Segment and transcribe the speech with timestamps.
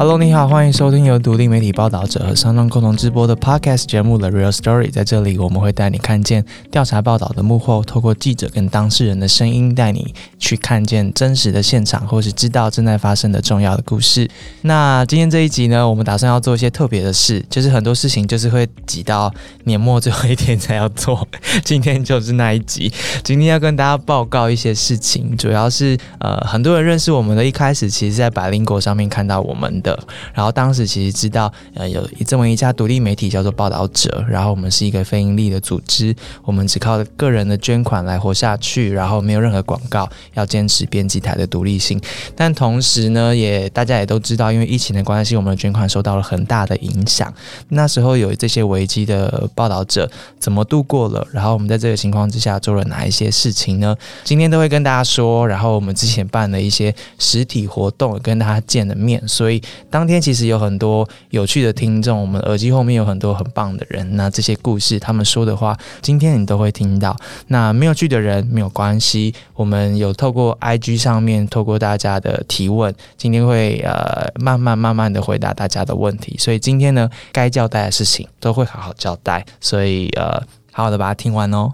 [0.00, 4.86] Hello，你好，欢迎收听由独立媒体报道者和商浪共同直播的 Podcast 节目《The Real Story》。
[4.92, 14.30] 在这里，我们会带你看见调查报道的幕后，透过记者跟当事人的声音，带你去看见真实的现场，或是知道正在发生的重要的故事。
[14.62, 21.26] 那今天这一集呢，我们打算要做一些特别的事，就是很多事情就是会挤到年末最后一天才要做。
[21.64, 22.92] 今天就是那一集，
[23.24, 29.87] 今天要跟大家报告一些事情，主要是呃，很多人认识我们的一开始，其实在百灵果上面看到我们的。
[30.34, 42.00] 然后当时其实知道，呃，有这么一家独立媒体叫做报道者，然后我们是一个非盈利的组织，我们只靠个人的捐款来活下去，然后没有任何广告，要坚持编辑台的独立性。
[42.34, 47.32] 但同时呢，也大家也都知道，因为疫情的关系，我们的捐款受到了很大的影响。
[47.68, 51.26] 那时候有这些危机的报道者怎么度过了？
[51.32, 53.96] 然后我们在这个情况之下做了哪一些事情呢？
[54.24, 55.46] 今天都会跟大家说。
[55.46, 59.62] 然后我们之前办了一些实体活动，跟大家见了面，所以。
[59.90, 64.16] 当天其实有很多有趣的听众，我们耳机后面有很多很棒的人。
[64.16, 67.16] 那这些故事，他们说的话，今天你都会听到。
[67.48, 76.36] 那没有去的人没有关系，我们有透过 IG 上面，透过大家的提问，今天会呃慢慢慢慢的回答大家的问题。
[76.38, 79.44] 所以今天呢，该交代的事情都会好好交代。
[79.60, 80.42] 所以呃。
[80.78, 81.68] 好好的把它听完哦。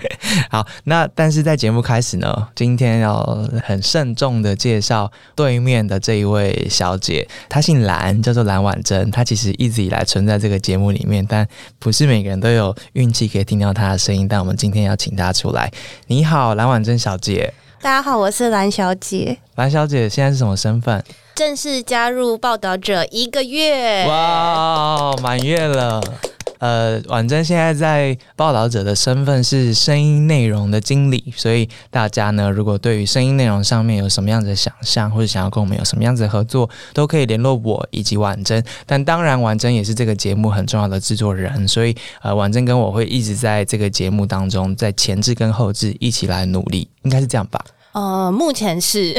[0.50, 3.22] 好，那但是在节目开始呢，今天要
[3.62, 9.10] 很慎重的介绍对面的这一位小姐，她姓蓝，叫做蓝婉珍。
[9.10, 11.46] 她其实一直以来存在这个节目里面，但
[11.78, 14.26] 不是每个人都有运气可以听到她的声音。
[14.26, 15.70] 但我们今天要请她出来。
[16.06, 17.52] 你好，蓝婉珍小姐。
[17.82, 19.36] 大家好，我是蓝小姐。
[19.56, 21.04] 蓝小姐现在是什么身份？
[21.34, 24.06] 正式加入报道者一个月。
[24.06, 26.00] 哇，满月了。
[26.58, 38.62] 呃，婉珍现在在报道者的身份是声音内容的经理，所以大家呢，如果对于声音内容上面有什么样子的想象，或者想要跟我们有什么样子的合作，都可以联络我以及婉珍。
[38.86, 47.60] 但当然，婉珍也是这个节目很重要的制作人，所以呃，婉珍跟我会一直在这个节目当中，在前置跟后置一起来努力，应该是这样吧？
[47.92, 49.14] 呃，目前是，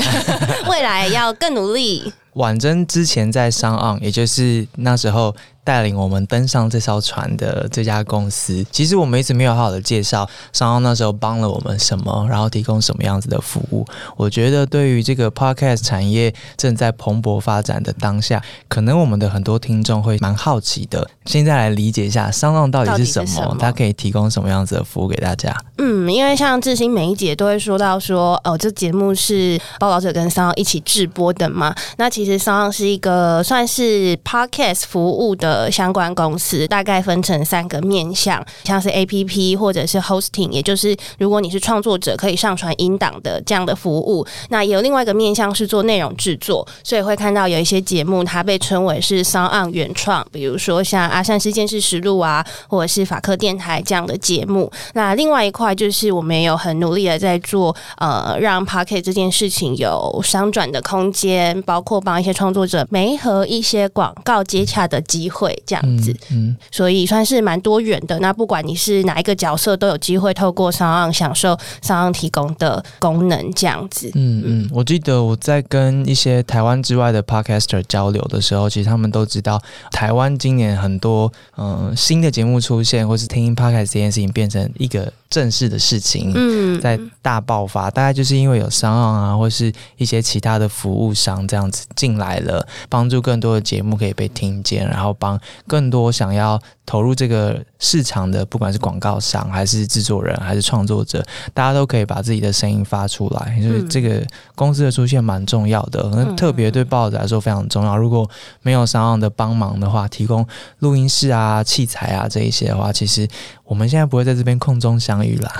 [0.69, 2.11] 未来要更努力。
[2.33, 5.35] 婉珍之前在商岸，也就是那时候。
[5.67, 13.85] 带领我们登上这艘船的这家公司，其实我们一直没有好好的介绍商奥那时候帮了我们什么，然后提供什么样子的服务。
[14.15, 21.05] 我觉得对于这个 podcast 产业正在蓬勃发展的当下，可能我们的很多听众会蛮好奇的。
[21.25, 25.53] 现在来理解一下商奥到底是什么，它可以提供什么样子的服务给大家。
[25.79, 31.75] 嗯，因为像志新每一节都会说到说，哦，这节目是报道者跟商奥一起制播的嘛。
[31.97, 35.56] 那其实商奥是一个算是 podcast 服务的。
[35.57, 44.23] 呃，相关公司大概分成三个面向，像是 A P P 或者是 Hosting，也就是如果你是创作者，可以上传音档的这样的服务。
[44.49, 54.71] 那也有另外一个面向是做内容制作，所以会看到有一些节目它被称为是 Sound 原创，比如说像阿善事件事实录啊，或者是法科电台这样的节目。
[54.93, 65.46] 那另外一块就是我们有很努力的在做，呃，让 p o c k e t 这件事情有商转的空间，包括帮一些创作者媒合一些广告接洽的机会。
[65.65, 68.17] 这样子，嗯，所以算是蛮多元的。
[68.19, 73.37] 那不管你是哪一个角色，都有机会透过商岸享受商岸提供的功能。
[73.53, 85.11] 这样子，嗯嗯，我记得我在跟一些台湾之外的 podcaster 交流的时候，其实他们都知道，台湾今年很多嗯新的节目出现，或是听 podcast 这件事情变成一个。
[85.29, 103.59] 正式的事情，嗯，在大爆发，大概就是因为有商岸啊，或是一些其他的服务商这样子进来了，帮助更多的节目可以被听见，然后帮更多想要投入这个市场的，不管是广告商还是制作人还是创作者，大家都可以把自己的声音发出来。
[103.61, 104.25] 所以这个
[104.55, 107.95] 公司的出现蛮重要的，那特别对报纸来说非常重要。
[107.95, 108.27] 如果
[108.63, 110.43] 没有商岸的帮忙的话，提供
[110.79, 113.27] 录音室啊、器材啊这一些的话，其实。
[113.67, 115.51] 我们现在不会在这边空中相遇啦，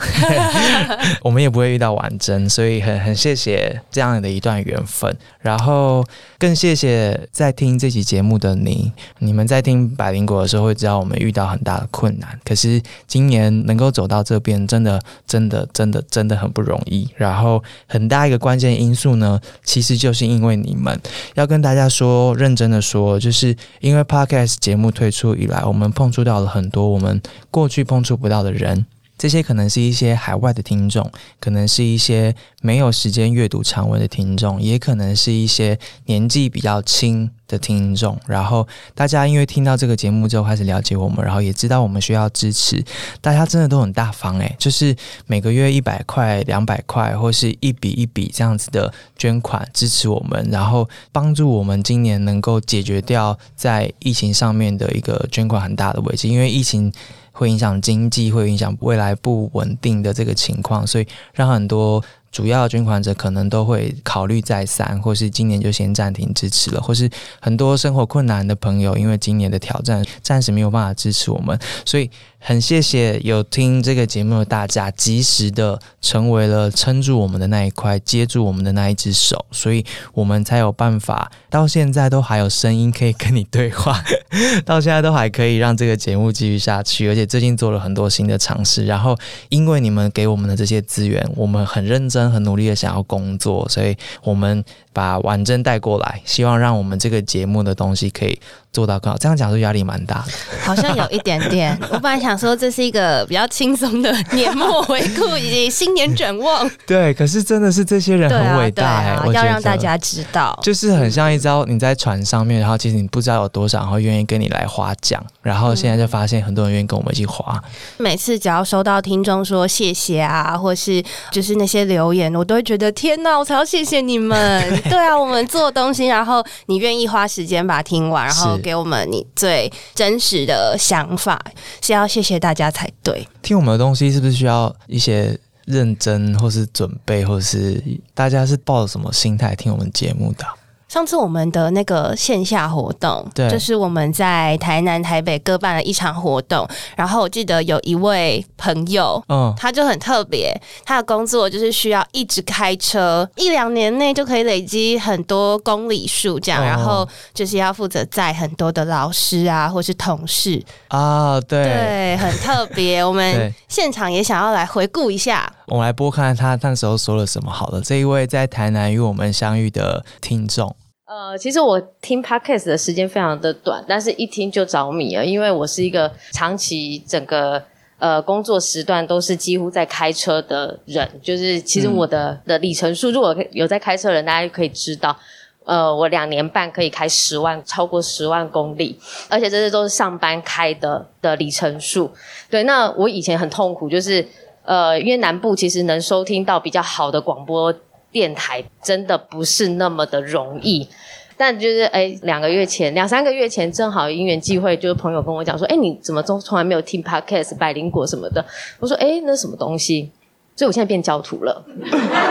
[1.22, 6.02] 我们也不会遇到婉珍，所以很很谢谢这样的一段缘分，然后
[6.40, 8.94] 更谢谢在听这期节目的你。
[9.20, 17.10] 你们在听百灵果的时候会知道我们遇到很大的困难，可是今年能够走到这边，真的真的真的真的很不容易。
[17.18, 20.98] 然后很大一个关键因素呢，其实就是因为你们
[21.36, 27.22] 要跟大家说，认真的说，就是因为 Podcast 节目推出以来，我们碰触到了很多我们
[27.52, 27.98] 过去碰。
[27.98, 28.86] 碰触不到的人，
[29.18, 31.10] 这些可能是一些海外的听众，
[31.40, 38.20] 可能是一些没有时间阅读长文的听众，也可能是一些年纪比较轻的听众。
[38.28, 42.84] 然后大家因为听到这个节目之后开始了解我们，然后也知道我们需要支持，
[43.20, 56.94] 大家真的都很大方诶，就是每个月一百块、两百块，或是一笔一笔这样子的捐款支持我们，然后帮助我们今年能够解决掉在疫情上面的一个捐款很大的危机，因为疫情。
[57.38, 67.10] 会影响经济，会影响未来不稳定的这个情况，所以让很多主要捐款者可能都会考虑再三，或是今年就先暂停支持了，或是
[67.40, 72.10] 很多生活困难的朋友，因为今年的挑战暂时没有办法支持我们，所以。
[72.40, 79.84] 很谢谢有听这个节目的大家，及时的成为了撑住我们的那一块，接住我们的那一只手，所以
[80.14, 84.02] 我们才有办法到现在都还有声音可以跟你对话，
[84.64, 88.86] 到现在都还可以让这个节目继续下去，而且最近做了很多新的尝试。
[88.86, 89.18] 然后
[89.50, 98.40] 因为你们给我们的这些资源，我们很认真、很努力的想要工作，所以我们把婉珍带过来，希望让我们这个节目的东西可以。
[98.78, 100.32] 做到更好，这样讲是压力蛮大的，
[100.64, 101.76] 好像有一点点。
[101.90, 107.12] 我本来想说这是一个比较轻松的年末回顾以及新年展望， 对。
[107.16, 117.60] 可是真的是这些人很伟大，要让大家知道，就是很像一招你在船上面，然后其实你不知道有多少然后愿意跟你来划桨，然后现在就发现很多人愿意跟我们一起划。
[117.98, 124.38] 每次只要收到听众说谢谢啊，或是就是那些留言，我都会觉得天哪，我才要谢谢你们。
[124.88, 128.60] 对啊，我们做东西，然后你愿意花时间把它听完，然后。
[128.68, 131.42] 给我们你最真实的想法，
[131.82, 133.26] 是要谢谢大家才对。
[133.42, 137.82] 听我们的东西是不是需要一些认真，或是准备，或是
[138.14, 140.46] 大家是抱着什么心态听我们节目的？
[140.88, 146.68] 上次我们的那个线下活动，对，就是我们在台南、台北各办了一场活动。
[146.96, 156.64] 然后我记得有一位朋友，嗯，他就很特别，他的工作就是需要一直开车，一两年内就可以累积很多公里数这样。
[156.64, 163.04] 然后就是要负责载很多的老师啊，或是同事啊，对，对，很特别。
[163.04, 167.52] 我们 现场也想要来回顾一下，我们来播看他那时候说了什么。
[167.52, 170.74] 好了，这一位在台南与我们相遇的听众。
[171.06, 177.62] 呃，其实我听 podcast 的时间非常的短，但是一听就着迷了，因为我是一个长期整个
[177.98, 185.18] 呃工作时段都是几乎在开车的人，就是其实我的的里程数，如果有在开车的人，大家可以知道，
[185.66, 188.98] 呃，我两年半可以开十万，超过十万公里，
[189.28, 192.10] 而且这些都是上班开的的里程数。
[192.50, 194.26] 对，那我以前很痛苦，就是
[194.68, 197.74] 呃，因为南部其实能收听到比较好的广播。
[198.10, 200.88] 电台真的不是那么的容易，
[201.36, 208.44] 但就是哎，两个月前、两三个月前，正好因缘际会，就是朋友跟我讲说，哎，你怎么从从来没有听 podcast 百灵果什么的？
[208.80, 210.10] 我说，哎，那什么东西？
[210.56, 211.64] 所以我现在变教徒了。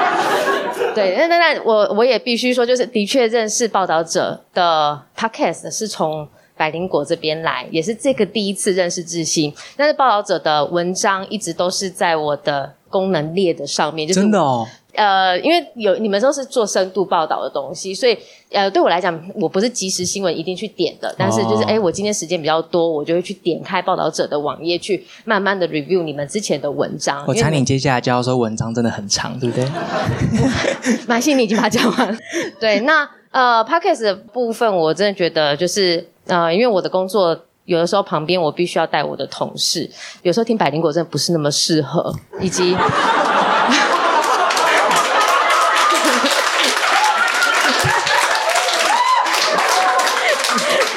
[0.95, 9.53] 对，那那那我我也必须说，就是的确认识报道者的 podcast 是从百灵果这边来，也是这个第一次认识志新。
[9.77, 14.67] 但是报道者的文章一直都是在我的功能列的上面就，真的哦。
[14.95, 18.17] 呃，因为有你们都是做深度报道的东西，所以
[18.51, 27.23] 呃，对我来讲，我不是即时新闻一定去点的，但是就是哎，我今天时间比较多，我就会去点开报道者的网页，去慢慢的 review 你们之前的文章。
[27.29, 29.69] 我猜你接下来就要说文章真的很长，对不对？
[31.07, 32.19] 马信，你已经把它讲完。
[32.59, 39.91] 对，那呃，podcast 的部分，我真的觉得就是啊，因为我的工作有的时候旁边我必须要带我的同事，
[40.23, 42.77] 有时候听百灵果真的不是那么适合，以及。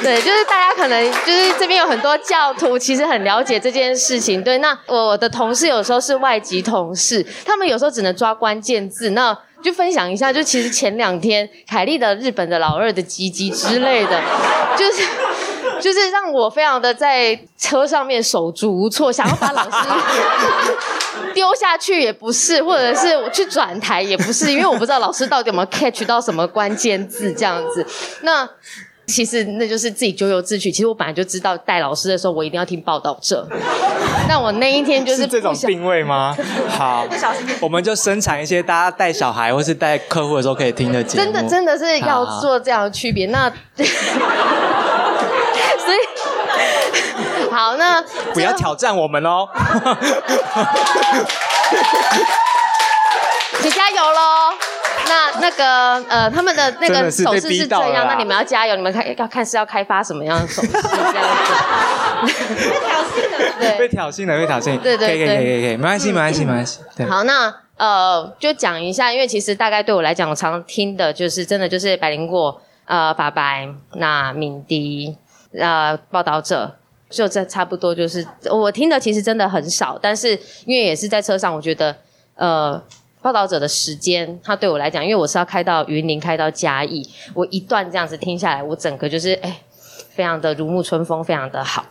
[0.02, 4.44] 对，就是大家可能就是这边很多教徒，其实很了解这件事情。
[4.44, 10.32] 对，那我的同事有时候是外籍同事，他们有时候只能抓关键字，那就分享一下。
[10.32, 14.22] 就其实前两天凯莉的日本的老二的鸡鸡之类的，
[14.78, 15.02] 就是
[15.82, 19.90] 就是让我非常的在车上面手足无措，想要把老师
[21.34, 27.86] 丢下去也不是，或者是我去转台也不是，因为我不知道老师到底有没有 catch 到什么关键字这样子。
[28.22, 28.48] 那
[29.10, 30.72] 其实那就是自己咎由自取。
[30.72, 33.48] 其实我本来就知道带老师的时候，我一定要听报道者。
[34.28, 36.36] 那我那一天就是这种定位吗？
[36.70, 37.06] 好，
[37.60, 41.24] 我们就生产一些大家带小孩或是带客户的时候可以听的节目。
[41.24, 43.26] 真的真的是要做这样的区别。
[43.28, 43.86] 那所
[45.96, 45.98] 以
[47.52, 48.02] 好，那
[48.34, 49.48] 不要挑战我们哦。
[53.62, 54.54] 你加油喽！
[55.10, 61.54] 那那个呃，他们的那个手势是这样，那你们要加油，你们看要看是要开发什么样的手势这样子。
[63.60, 64.72] 对 被挑衅了，被挑衅。
[64.72, 66.80] 了，被挑衅，对对对可以，可以，可以没关系，没关系，没关系。
[66.96, 75.18] 对，好，那呃，就讲一下，因为其实大概对我来讲，我常听的就是真的就是百灵果、呃法白、那敏迪、
[75.58, 76.76] 呃报道者，
[77.10, 81.96] 就这差不多就是我听的其实真的很少，但是因为也是在车上，我觉得
[82.36, 82.82] 呃。
[83.22, 89.62] 报道者的时间，它对我来讲，因为我是要开到云林，开到嘉义，我一段这样子听下来，我整个就是哎，
[90.16, 91.86] 非常的如沐春风，非常的好。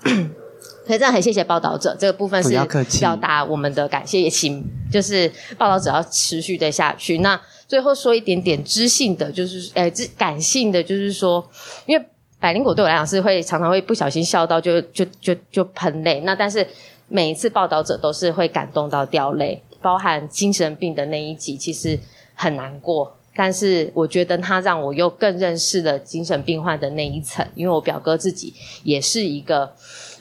[0.87, 2.65] 所以真的很谢谢报道者这个部分是要
[2.99, 7.19] 表达我们的感谢，也请就是报道者要持续的下去。
[7.19, 11.47] 那最后说一点点知性的，就是呃，知感性的，就是说，
[11.85, 12.03] 因为
[12.41, 16.67] 百灵果对我来讲是会常常会不小心笑到就就就就喷泪，那但是
[17.09, 21.99] 每一次报道者都是会感动到掉泪，包含精神病的那一集，其实
[22.35, 23.17] 很难过。
[23.35, 29.73] 但是我觉得他让我又更认识了精神病患的那一层，因为我表哥自己也是一个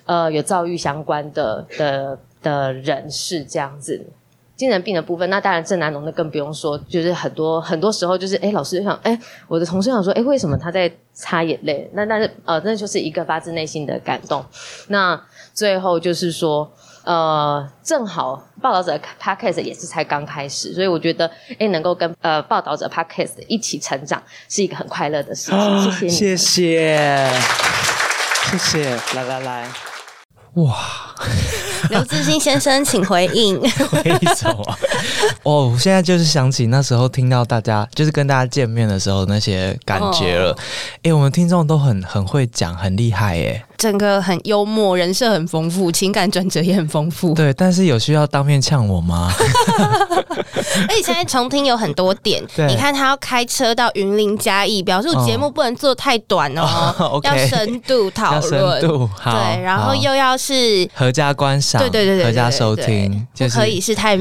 [0.05, 4.05] 呃有躁郁相关的的的人士这样子。
[4.55, 11.87] 精神病的部分，那当然郑南农的更不用说，就是很多很多时候就是，哎，老师就想，哎，我的同事想说，哎，为什么他在擦眼泪？
[11.93, 14.43] 那但是呃，那就是一个发自内心的感动。
[14.87, 15.23] 那
[15.53, 16.71] 最后就是说，
[17.07, 25.81] 呃，正好报道者 podcast 也是才刚开始，所以我觉得，哎，能够跟呃报道者 podcast 一起成长，是一个很快乐的事情。
[25.81, 26.11] 谢谢你。
[26.11, 27.31] 谢谢，
[28.51, 29.69] 谢谢，来来来，
[30.55, 30.75] 哇，
[31.89, 33.57] 刘志新先生，请回应。
[33.61, 33.69] 为
[34.35, 34.77] 什么？
[35.43, 40.55] 哦，我现在就是想起那时候听到大家就是跟大家见面的时候那些感觉了。
[41.03, 43.63] 哎、我们听众都很很会讲，很厉害耶。
[43.77, 47.33] 整个很幽默，人设很丰富，情感转折也很丰富。
[47.35, 49.31] 对，但是有需要当面呛我吗？
[50.89, 58.81] 而且现在重听有很多点， 你看他要开车到云林嘉义，表示我节目不能做太短哦，要深度讨论。
[58.81, 64.17] 度好，对，然后又要是合家观赏，对对对对，合家收听，就是不可以是太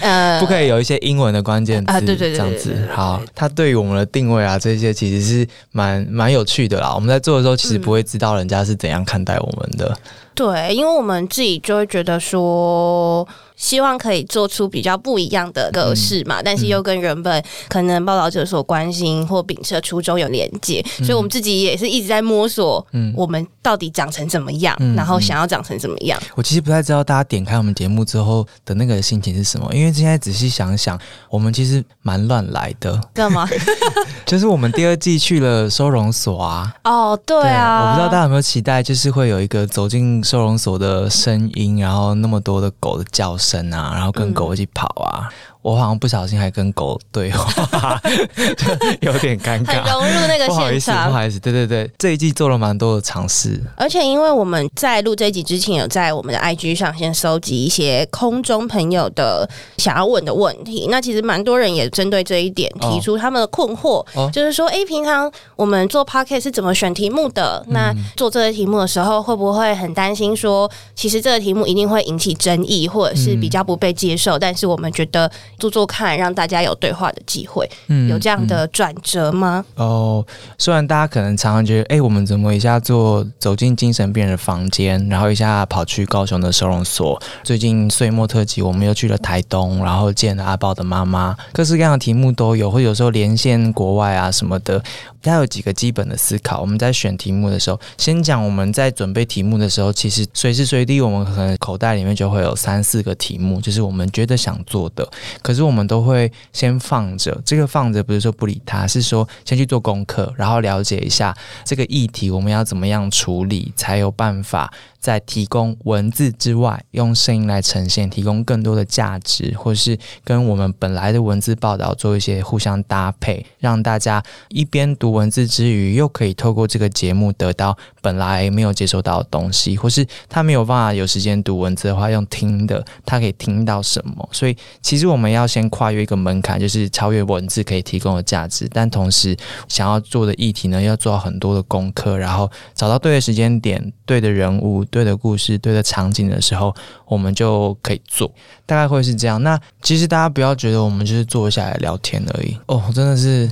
[0.00, 6.92] 呃不可以有一些英文的关键字啊对对对这样子好，它对于我们的定位啊，这些其实是蛮蛮有趣的啦。
[6.94, 9.96] 我们在做的时候，其实不会知道人家是怎样看待我们的。
[10.34, 13.26] 对，因为我们自己就会觉得说，
[13.60, 23.14] 希望可以做出比较不一样的格式嘛，但是又跟原本可能报道者所关心或秉持的初衷有连接，所以我们自己也是一直在摸索，嗯。
[23.20, 26.18] 我们到底长成怎么样，嗯然后想要长成怎么样。
[26.34, 30.98] 我其实不太知道大家点开我们节目之后的那个心情是什么，因为现在仔细想想，
[31.28, 32.98] 我们其实蛮乱来的。
[33.12, 33.46] 干嘛？
[34.24, 45.32] 就是我们第二季去了收容所啊，哦，对啊，我不知道大家有没有期待，就是会有一个走进收容所的声音，然后那么多的狗的叫声啊，然后跟狗一起跑啊。
[45.62, 48.00] 我好像不小心还跟狗对话，
[49.00, 49.92] 有点尴很尬。
[49.92, 51.12] 融入那个不好意思，不现场。
[51.12, 53.60] 好意思，对对对，这一季做了蛮多的尝试。
[53.76, 60.86] 而且，因为我们在录这一集之前，有在我们的 IG 上先收集一些空中朋友的想要问的问题。
[60.90, 67.62] 那其实蛮多人也针对这一点哦提出他们的困惑，哦就是说，诶，平常我们做 Podcast 是怎么选题目的？
[67.68, 74.38] 嗯那做这个题目的时候，会不会很担心说，其实这个题目一定会引起争议，或者是比较不被接受？
[74.38, 79.64] 但是我们觉得做做看，让大家有对话的机会，嗯有这样的转折吗？
[79.76, 80.26] 哦，
[80.58, 94.82] 虽然大家可能常常觉得，哎、我们怎么一下做走进精神病人的房间，然后一下跑去高雄的收容所，最近岁末特辑我们又去了台东，然后见了阿豹的妈妈，各式各样的题目都有，或有时候连线国外啊什么的。
[95.22, 105.06] 它有几个基本的思考，我们在选题目的时候，先讲我们在准备题目的时候，其实随时随地我们可能口袋里面就会有三四个题目，就是我们觉得想做的，
[105.42, 134.28] 可可是我们都会先放着，这个放着不是说不理他，是说先去做功课，然后了解一下这个议题我们要怎么样处理，才有办法在提供文字之外，用声音来呈现，提供更多的价值，或是跟我们本来的文字报道做一些互相搭配，让大家一边读文字之余，又可以透过这个节目得到本来没有接收到的东西，或是他没有办法有时间读文字的话，用听的，他可以听到什么。
[134.32, 139.34] 所以其实我们要先跨越一个门槛，就是超越文字可以提供的价值，但同时
[139.66, 146.74] 想要做的议题呢，要做很多的功课，然后找到对的时间点、对的人物、对的故事、对的场景的时候，
[147.06, 148.30] 我们就可以做。
[148.66, 149.42] 大概会是这样。
[149.42, 153.50] 那其实大家不要觉得我们就是坐下来聊天而已哦，真的是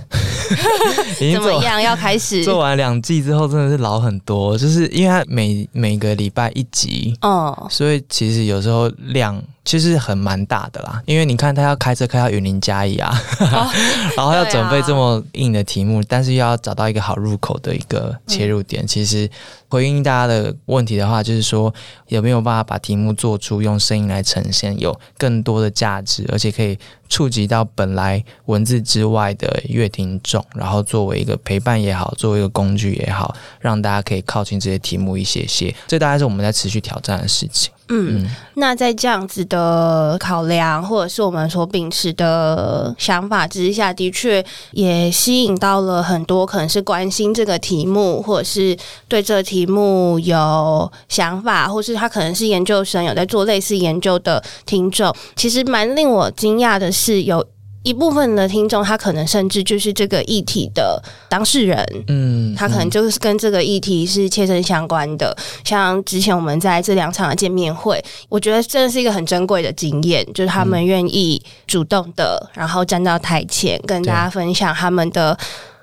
[1.21, 1.81] 已经怎么样？
[1.83, 2.45] 要开始？
[2.45, 13.71] 做完两季之后，真的是老很多，就是因为它每每个礼拜一集，哦，所以其实有时候量其实很蛮大的啦，因为你看他要开车开到云林嘉义啊，哦
[14.17, 18.87] 然后要准备这么硬的题目，但是又要找到一个好入口的一个切入点。
[18.87, 19.31] 其实
[19.69, 21.71] 回应大家的问题的话，就是说
[22.07, 26.79] 有没有办法把题目做出用声音来呈现，有更多的价值，而且可以
[27.11, 35.75] 触及到本来文字之外的乐听众，然后作为一个陪伴也好，作为一个工具也好，让大家可以靠近这些题目一些些。
[35.87, 37.71] 这大概是我们在持续挑战的事情。
[37.89, 48.77] 嗯，嗯那在这样子的考量，或者是我们所秉持的想法之下，的确也吸引到了很多可能是关心这个题目，或者是
[49.09, 55.15] 对这个题目有想法，或是他可能是研究生有在做类似研究的听众。
[55.37, 57.45] 其实蛮令我惊讶的是，有
[57.83, 62.05] 一部分的听众，他可能甚至就是这个议题的当事人。
[62.09, 65.37] 嗯，他可能就是跟这个议题是切身相关的。
[65.65, 75.39] 像之前我们在这两场的见面会，我觉得真的是一个很珍贵的经验，就是他们愿意主动的，然后站到台前跟大家分享他们的。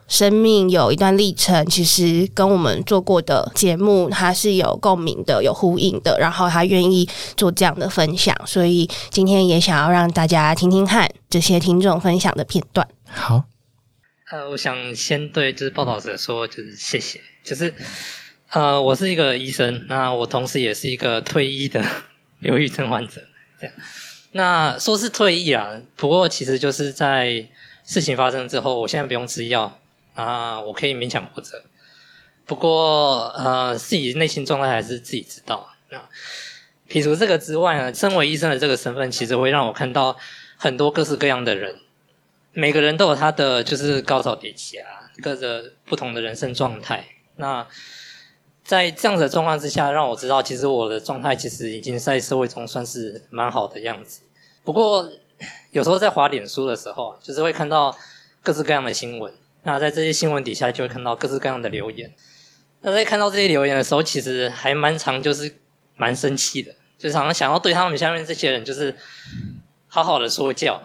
[0.08, 6.16] 生命有一段历程，其实跟我们做过的节目，它是有共鸣的、有呼应的。
[6.20, 12.88] 然后他愿意做这样的分享，所以今天也想要让大家听听看这些听众分享的片段。
[13.06, 13.46] 好，
[14.32, 17.74] 呃，我想先对就是报道者说，就是谢谢，就是
[18.50, 21.84] 呃，我是一个医生，那我同时也是一个退役的
[22.42, 23.22] 忧郁症患者，
[23.60, 23.76] 这样。
[24.32, 27.48] 那说是退役啊，不过其实就是在
[27.86, 29.80] 事情发生之后，我现在不用吃药
[30.14, 31.64] 啊，我可以勉强活着。
[32.46, 35.70] 不过呃，自己内心状态还是自己知道。
[35.90, 36.02] 那
[36.88, 40.16] 撇除这个之外呢，身为医生的这个身份，其实会让我看到
[40.58, 41.76] 很多各式各样的人。
[42.54, 47.06] 每个人都有他的就是高潮迭起啊，各个不同的人生状态。
[47.36, 47.68] 那
[48.64, 54.22] 在这样子的状况之下，让我知道，其实我的状态其实已经在社会中算是蛮好的样子。
[54.64, 55.12] 不过
[55.72, 57.96] 有时候在滑脸书的时候，就是会看到
[58.42, 59.34] 各式各样的新闻。
[59.64, 62.14] 那在这些新闻底下，就会看到各式各样的留言。
[62.82, 65.54] 那在看到这些留言的时候，其实还蛮常就是
[65.98, 68.96] 蛮生气的，就是好像想要对他们下面这些人就是
[69.96, 70.82] 好好的说教。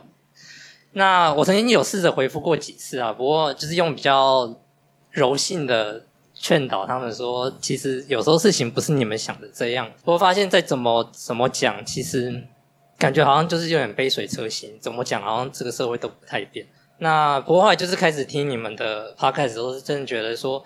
[0.93, 4.57] 那我曾经有试着回复过几次啊，不过就是用比较
[5.11, 9.91] 柔性的劝导他们说，其实有时候事情不是你们想的这样。
[10.05, 12.45] 我发现再怎么怎么讲，其实
[12.97, 16.65] 感觉好像就是有点杯水车薪，怎么讲好像这个社会都不太变。
[16.99, 20.63] 那不过后来就是开始听你们的 podcast 的时候，是真的觉得说，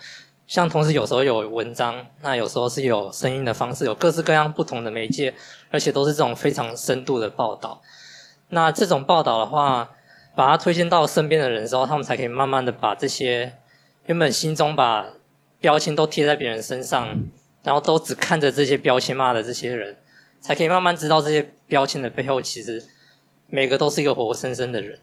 [0.47, 5.33] 像同时有时候有文章，那有时候是有声音的方式，有各式各样不同的媒介，
[5.71, 7.81] 而且都是这种非常深度的报道。
[8.55, 9.91] 那这种报道的话，
[10.37, 13.53] 把它推荐到身边的人之后，他们才可以慢慢的把这些
[14.07, 15.07] 原本心中把
[15.61, 17.09] 标签都贴在别人身上，
[17.65, 19.97] 然后都只看着这些标签骂的这些人，
[20.41, 22.85] 才可以慢慢知道这些标签的背后，其实
[23.49, 25.01] 每个都是一个活生生的人，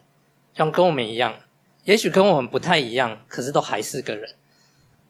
[0.54, 1.36] 像跟我们一样，
[1.84, 4.36] 也许跟我们不太一样，可是都还是个人。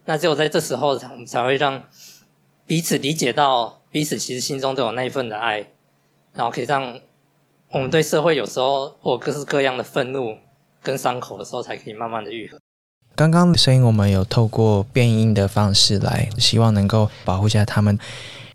[0.06, 1.84] 那只有在这时候，我们才会让
[2.66, 5.68] 彼此理解到彼此其实心中都有那一份的爱，
[6.34, 7.00] 然后可以让
[7.74, 10.38] 我们对社会有时候或各式各样的愤怒
[10.84, 12.60] 跟伤口的时候，才可以慢慢的愈合。
[13.16, 17.98] 刚刚的声音我们有透过变音的方式来，希望能够保护一下他们。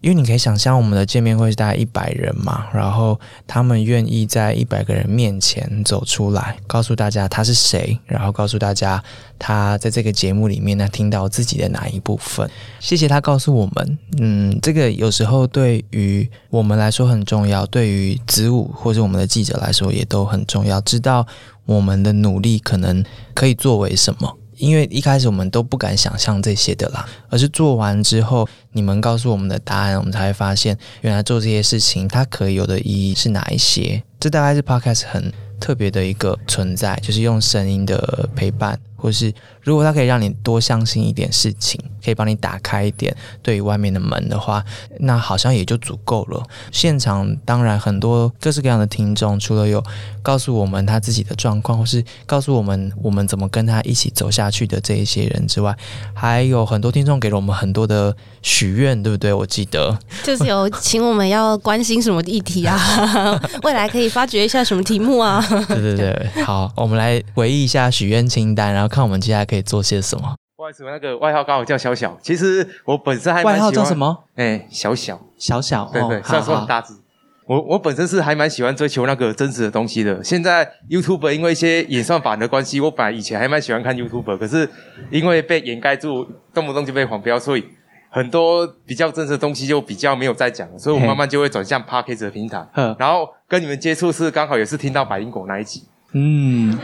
[0.01, 9.03] 因为你可以想象，我们的见面会是大概一百人嘛，然后他们愿意在一百个人面前走出来，告诉大家他是谁，然后告诉大家
[9.39, 12.49] 他在这个节目里面呢听到自己的哪一部分。
[12.79, 21.27] 谢谢他告诉我们，嗯，这个有时候对于我们来说很重要，对于子午或者我们的记者来说也都很重要，知道
[21.65, 23.05] 我们的努力可能
[23.35, 24.37] 可以作为什么。
[24.57, 34.03] 因为一开始我们都不敢想象这些的啦，而是做完之后，你们告诉我们的答案，我们才会发现，原来做这些事情它可以有的意义是哪一些。
[34.19, 44.65] 这大概是 podcast 很特别的一个存在，就是用声音的陪伴，或是如果它可以让你多相信一点事情，可以帮你打开一点对于外面的门的话，
[44.99, 46.43] 那好像也就足够了。
[46.73, 49.81] 现场当然很多各式各样的听众，除了有
[50.23, 55.73] 告诉我们他自己的状况，或是告诉我们我们怎么跟他一起走下去的这一些人之外，
[56.13, 59.33] 还有很多听众给了我们很多的许愿，对不对？
[59.33, 62.77] 我记得就是有请我们要关心什么议题啊，
[63.63, 65.41] 未来可以发掘一下什么 题目啊。
[65.69, 70.35] 对对对，好，我们来回忆一下许愿清单，然后看我们接下来可以做些什么。
[70.57, 73.95] 不好意思，我那个外号刚好叫小小，其实我本身还蛮外号喜欢叫什？
[73.95, 74.25] 么？
[74.37, 76.99] 哎、小小，小小，对对，哦虽然说很大字。
[77.47, 80.25] 我我本身是还蛮喜欢追求那个真实的东西的。
[80.25, 84.69] 现在 YouTube 因为一些演算法的关系，我本来以前还蛮喜欢看 YouTube，可是
[85.11, 87.65] 因为被掩盖住，动不动就被黄标，所以
[88.11, 92.67] 很多比较真实的东西就比较没有在讲，所以我慢慢就会转向 p a c k a g e 的平台。
[92.99, 95.85] 然后跟你们接触是刚好也是听到百灵果那一集。
[96.15, 96.77] 嗯，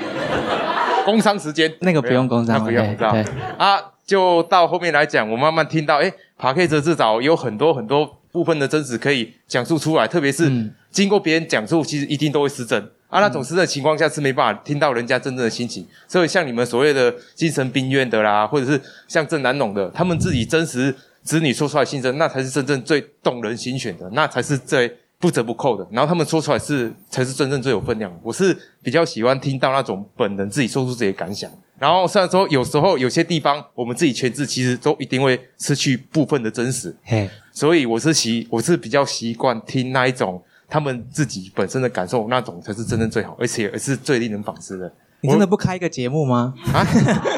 [1.04, 3.14] 工商时间那个不用工商，不用，知道
[3.58, 3.78] 啊。
[4.04, 10.50] 就到后面来讲，我慢慢听到，哎 p a c k a g e 至少有很多很多部分的真实可以讲述出来，特别是
[10.90, 12.82] 经过别人讲述，其实一定都会失真。
[13.08, 15.86] 啊，那种失真情况下是没办法听到人家真正的心情。
[16.08, 20.94] 所以像你们所谓的精神病院的啦，或者是像郑南农的，他们自己真实。
[21.22, 25.86] 子女说出来心声，那才是真正最动人心弦的，那才是最不折不扣的。
[25.92, 28.12] 然后他们说出来是才是真正最有分量。
[28.24, 31.48] 我是比较喜欢听到那种本人自己说出自己的感想。
[31.78, 36.94] 然后虽然说有时候有些地方我们自己诠释，其实都一定会失去部分的真实。
[37.04, 44.92] 嘿，所以我是习我是比较习惯听那一种他们自己本身的感受，那种才是真正最好，而且也是最令人反思的。
[45.20, 46.52] 你真的不开一个节目吗？
[46.74, 46.82] 啊，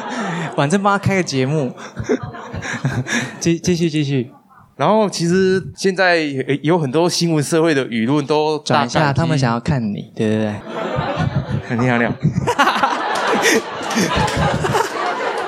[0.57, 1.71] 反正帮他开个节目。
[3.39, 4.31] 继继续继续，
[4.75, 6.17] 然后其实现在
[6.61, 10.53] 有很多新闻社会的舆论都转一下，他们想要看你，对对
[11.69, 12.13] 对，你好你好，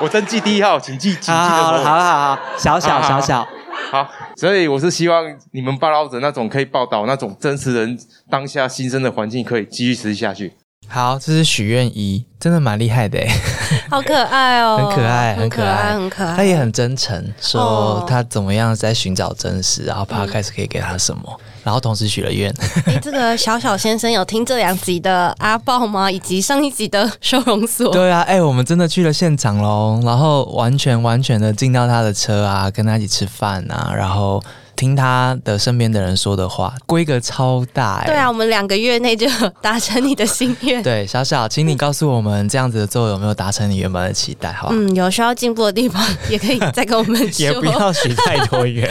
[0.00, 3.46] 我登记第一号，请记请记好好好好好，小小小小，
[3.90, 7.98] 好，所以我是希望你们报道者那种可以报道那种真实人
[8.30, 10.52] 当下新生的环境，可以继续持续下去。
[10.90, 13.20] 好，这是许愿一，真的蛮厉害的，
[13.90, 16.36] 好可爱哦，很可爱，很可爱，很可爱。
[16.36, 22.50] 他也很真诚，说他怎么样在寻找真实，然后怕开始可以给他什么，然后同时许了愿。
[22.86, 26.10] 哎，这个 小小先生有听这两集的阿豹吗？
[26.10, 27.92] 以及上一集的收容所？
[27.92, 34.42] 对啊，哎，我们真的去了现场喽，然后完全完全的进到他的车啊，跟他一起吃饭啊，然后。
[34.78, 38.06] 听他的身边的人说的话，规格超大哎！
[38.06, 39.26] 对啊，我们两个月内就
[39.60, 40.80] 达成你的心愿。
[40.84, 44.52] 对，小小，请你告诉我们，这样子的做有没有达成你原本的期待？
[44.52, 47.44] 好，嗯，有需要进步的地方，也可以再跟我们说。
[47.44, 48.88] 也不要许太多愿。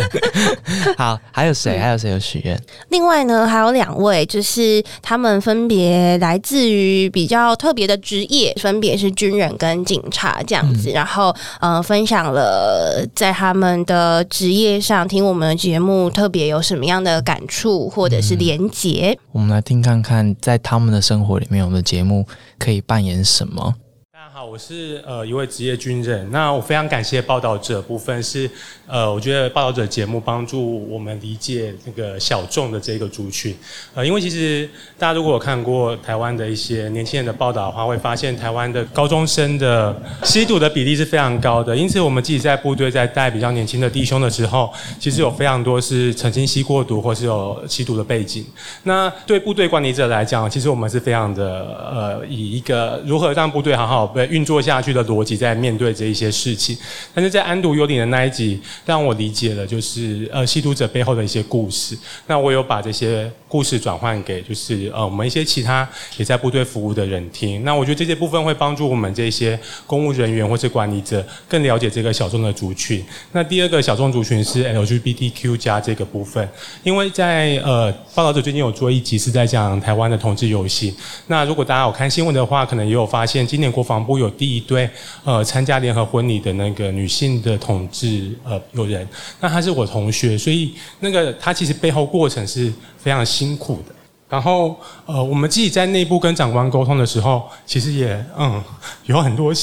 [0.97, 1.79] 好，还有谁？
[1.79, 2.61] 还有谁有许愿？
[2.89, 10.89] 另外呢，还有两位，就是他们分别来自于比较特别的职业，分别是军人跟警察这样子。
[10.89, 15.76] 然后，呃，分享了在他们的职业上听我们的节。
[15.77, 19.15] 节目特别有什么样的感触或者是连结？
[19.31, 22.25] 我们来听看看，在他们的生活里面，我们的节目
[22.57, 23.75] 可以扮演什么？
[24.37, 26.29] 好，我是呃一位职业军人。
[26.29, 28.47] 那我非常感谢报道者部分是
[28.85, 33.57] 呃，我觉得报道者节目帮助我们理解那个小众的这个族群。
[33.95, 41.75] 呃，因为其实大家如果有看过台湾的一些年轻人的报道的话，会发现台湾的高中生的吸毒的比例是非常高的。
[41.75, 48.45] 因此，我们自己在部队在带比较年轻的弟兄的时候，其实有非常多是曾经吸过毒或是有吸毒的背景。
[48.83, 56.77] 那对部队管理者来讲，其实我们是非常的呃，以一个如何让部队好好被运作下去的逻辑在面对这一些事情，
[57.13, 61.97] 但是在安度幽灵的那一集，让我理解了就是呃吸毒者背后的一些故事。
[62.27, 67.63] 那我有把这些故事转换给就是呃我们一些其他也在部队服务的人听。
[67.63, 73.01] 那我觉得这些部分会帮助我们这些公务人员或是管理者更了解这个小众的族群。
[73.31, 76.45] 那第二个小众族群是 LGBTQ 加这个部分，
[76.83, 80.93] 因为在呃报道者最近有做一集是在讲台湾的同志游戏。
[81.27, 84.17] 那如果大家有看新闻的话，可能也有发现今年国防部。
[84.17, 84.89] 有第一对
[85.23, 89.07] 呃参加联合婚礼的那个女性的同志呃友人，
[89.39, 93.95] 那她是我同学，所以那个她其实背后过程是非常辛苦的。
[94.29, 98.63] 然后呃我们自己在内部跟长官沟通的时候，其实也嗯
[99.05, 99.53] 有很多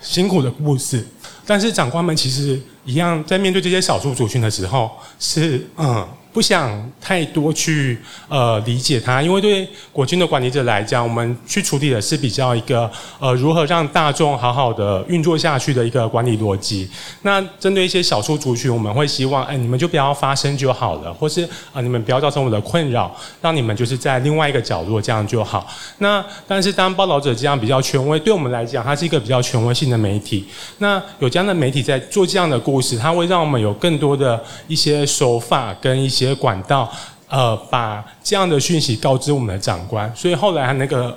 [0.00, 1.06] 辛苦的故事，
[1.46, 6.08] 但是长官们其实一样在面对这些少数族群的时候是嗯。
[6.32, 12.88] 不想太多去呃理解它，因为对国军的管理者来讲，我们去处理的是比较一个
[13.18, 16.88] 呃如何让大众好好的运作下去的一个管理逻辑。
[17.22, 23.12] 那针对一些少数族群，我们会希望，哎，你们就不要发声就好了，或是啊，你们不要造成我的困扰，
[23.42, 25.66] 让你们就是在另外一个角落这样就好。
[25.98, 30.46] 那但是当报道者这样比较权威，对我们来讲，它是一个比较权威性的媒体。
[30.78, 36.19] 那有这样的媒体在做这样的故事，它会让我们有更多的一些手法跟一些。
[36.26, 36.90] 些管道，
[37.28, 41.16] 呃，把这样的讯息告知我们的长官，所以后来那个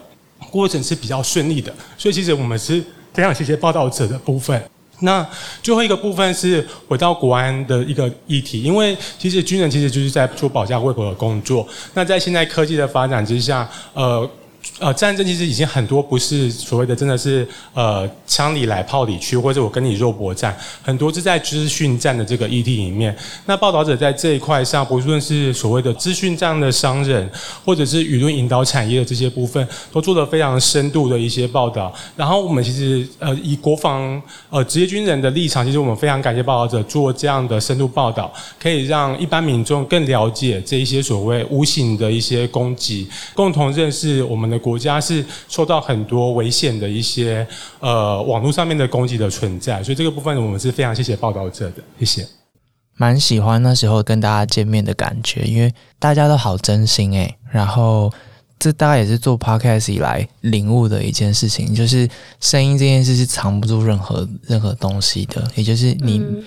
[0.50, 1.74] 过程是比较顺利的。
[1.98, 4.62] 所以其实我们是非常谢谢报道者的部分。
[5.00, 5.26] 那
[5.62, 11.68] 最后一个部分是回到国安的一个议题，因为其实军人其实就是在做保家卫国的工作。
[11.94, 14.30] 那在现在科技的发展之下，呃。
[14.80, 23.15] 呃，战争其实已经很多不是所谓的真的是呃枪里来炮里去，或者我跟你肉搏战，很多是在资讯战的这个议题里面。
[23.45, 27.30] 那报道者在这一块上，不论是所谓的资讯战的商人，
[27.65, 31.93] 或者是舆论引导产业的这些部分，都做了非常深度的一些报道。
[32.15, 47.46] 然后我们其实呃以国防呃职业军人的立场，其实我们非常感谢报道者做这样的深度报道，可以让一般民众更了解这一些所谓无形的一些攻击，共同认识我们的国家是受到很多危险的一些
[47.80, 49.84] 呃网络上面的攻击的存在。
[49.84, 52.28] 所以这个部分我们是非常谢谢报道者的，谢谢。
[52.96, 58.12] 蛮喜欢那时候跟大家见面的感觉，因为大家都好真心诶、然后
[58.60, 62.08] 这大概也是做 podcast 以来领悟的一件事情，就是
[62.39, 66.44] 声音这件事是藏不住任何任何东西的，也就是你、嗯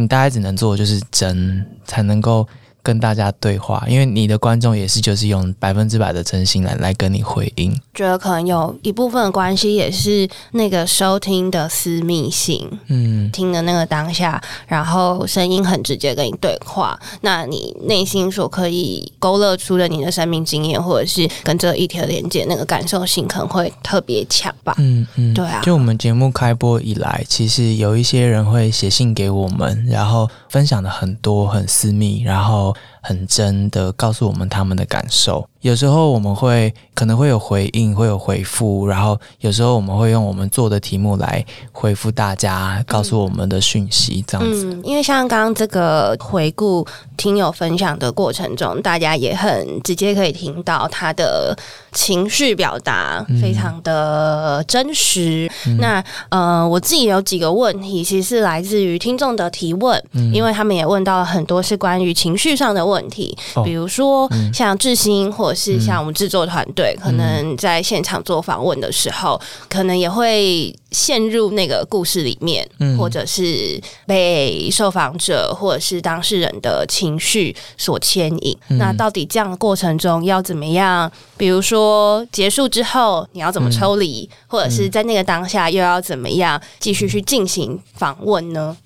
[0.00, 2.46] 你大概只能做的就是真，才能够
[2.82, 7.78] 跟大家对话，因为你的观众也是就是用百分之百的真心来来跟你回应。
[7.94, 24.74] 觉得可能有一部分的关系也是那个收听的私密性，嗯，听的那个当下，然后声音很直接跟你对话，那你内心所可以勾勒出的你的生命经验，或者是跟这一条连接，那个感受性可能会特别强吧。
[24.78, 32.74] 嗯嗯，对啊就我们节目开播以来，其实有一些人会写信给我们，然后分享的很多、很私密，然后
[33.08, 35.48] 很真的告诉我们他们的感受。
[35.68, 44.64] 有时候我们会可能会有回应，会有回复，然后有时候我们会用我们做的题目来回复大家，告诉我们的讯息，这样子。
[44.72, 46.86] 嗯，因为像刚刚这个回顾
[47.18, 51.54] 听友分享的过程中，大家也很直接可以听到他的
[51.92, 55.50] 情绪表达非常的真实。
[55.78, 60.02] 那呃，我自己有几个问题，其实是来自于听众的提问，
[60.32, 63.62] 因为他们也问到了很多是关于情绪上的问题，哦。
[63.62, 78.56] 比如说像志兴或者是像我们制作团队，可能在现场做访问的时候，可能也会陷入那个故事里面，嗯或者是被受访者或者是当事人的情绪所牵引。
[78.78, 81.10] 那到底这样的过程中要怎么样？
[81.36, 88.76] 比如说结束之后你要怎么抽离，或者是在那个当下又要怎么样继续去进行访问呢？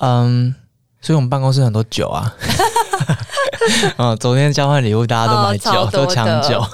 [0.00, 0.54] 嗯，
[1.00, 2.34] 所以我们办公室很多酒啊。
[3.96, 6.64] 嗯， 昨天交换礼物，大家都买酒，都抢酒。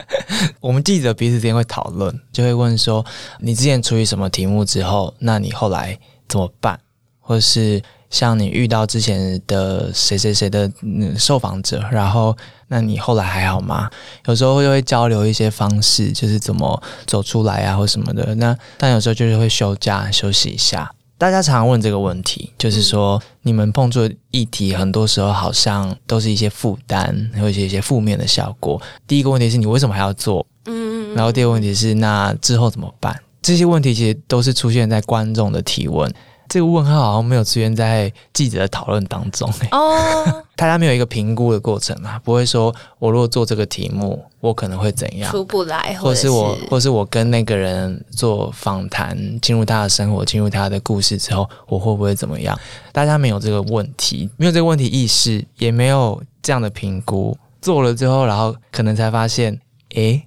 [0.60, 3.04] 我们记者彼此之间会讨论，就会问说，
[3.38, 6.78] 你之前处理什么题目之后，那你后来怎么办？
[7.20, 12.36] 或是像你遇到之前的谁谁谁的嗯受访者，然后
[12.68, 13.88] 那你后来还好吗？
[14.26, 18.34] 有时候又会交流一些方式，就是怎么走出来啊，或什么的。
[18.34, 20.90] 那但有时候就是会休假休息一下。
[21.20, 28.80] 大家常问这个问题，就是说你们碰触的议题，很多时候好像都是一些负担，或者是一些负面的效果。
[29.06, 30.46] 第一个问题是你为什么还要做？
[30.64, 33.14] 嗯，然后第二个问题是那之后怎么办？
[33.42, 36.10] 这些问题其实都是出现在观众的提问。
[36.50, 52.58] 这个问号好像没有出现在记者的讨论当中、欸，哦， 大家没有一个评估的过程啊，不会说我如果做这个题目，我可能会怎样，出不来，或是我，或是我跟那个人做访谈，进入他的生活，进入他的故事之后，我会不会怎么样？
[52.90, 57.38] 大家没有这个问题，没有这个问题意识，也没有这样的评估。
[57.62, 59.56] 做了之后，然后可能才发现，
[59.94, 60.26] 诶，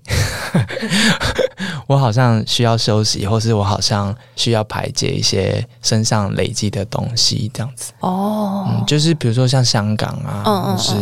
[1.88, 7.92] 我好像需要休息，或是我好像需要排解一些身上累积的东西，这样子。
[8.00, 10.94] 哦，嗯，就是比如说像香港啊，嗯嗯或是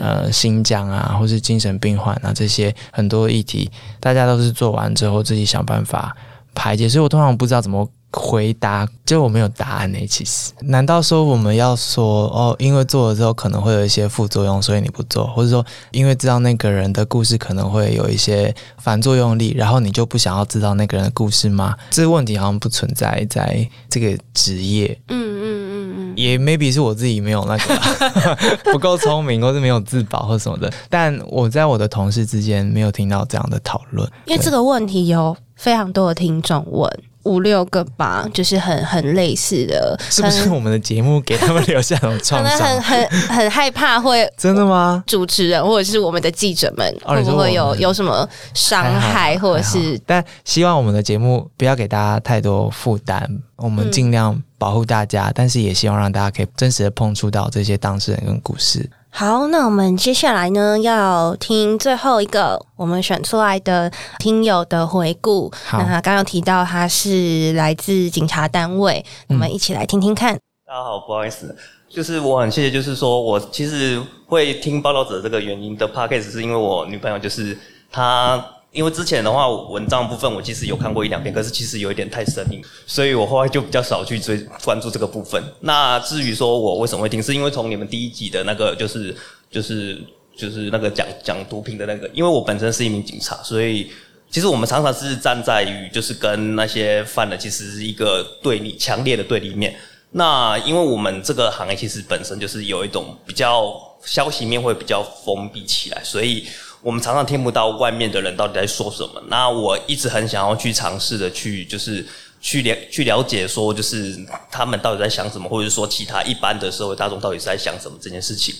[0.00, 3.70] 呃新疆啊，或是精神病患啊这些很多议题，
[4.00, 6.16] 大家都是做完之后自己想办法
[6.54, 21.74] 排解，所以我通常不知道怎么回答，就我没有答案呢、其实，难道说我们要说哦，因为做了之后可能会有一些副作用，所以你不做，或者说因为知道那个人的故事可能会有一些反作用力，然后你就不想要知道那个人的故事吗？
[21.90, 24.96] 这个问题好像不存在在这个职业。
[25.08, 28.38] 嗯嗯嗯嗯，也 maybe 是我自己没有那个
[28.72, 30.72] 不够聪明，或是没有自保或什么的。
[30.88, 36.90] 但我在我的同事之间没有听到这样的讨论，因为这个问题有非常多的听众问。
[37.24, 42.82] 五六个吧，就是很很类似的，是不是我们的节目给他们留下那种可创能很？
[43.08, 45.02] 很很害怕会真的吗？
[45.06, 58.86] 主持人或者是我们的记者们会不会有有什么伤害，或者是但希望我们的节目不要给大家太多负担，我们嗯尽量保护大家，但是也希望让大家可以真实的碰触到这些当事人跟故事。
[59.16, 65.48] 好，那我们接下来呢要听最后一个我们选出来的听友的回顾。
[65.64, 70.36] 好那他刚刚提到他是来自警察单位，我们一起来听听看。
[70.66, 71.54] 大家好，不好意思，
[71.88, 77.56] 就是我很谢谢，就是说我其实会听报道者这个原因的 p o d c a s t 是因为我女朋友就是
[77.92, 85.40] 她因为之前的话，文章部分我其实有看过一两篇，可是其实有一点太生硬，所以我后来就比较少去追关注这个部分。
[85.60, 89.16] 那至于说我为什么会听，是因为从你们第一集的那个就是
[89.48, 89.96] 就是
[90.36, 93.92] 就是那个讲讲毒品的那个，因为我本身是一名警察，所以
[94.28, 99.72] 其实我们常常是站在于就是跟那些犯的其实是一个对立强烈的对立面。
[100.10, 103.72] 那因为我们这个行业其实本身就是有一种比较
[104.04, 106.44] 消息面会比较封闭起来，所以。
[106.84, 109.10] 我们常常听不到外面的人到底在说什么。
[109.28, 112.04] 那我一直很想要去尝试的去，就是
[112.42, 114.14] 去了去了解，说就是
[114.50, 118.54] 他们到底在想什么，或者是说其他一般的社会大众到底是在想什么这件事情。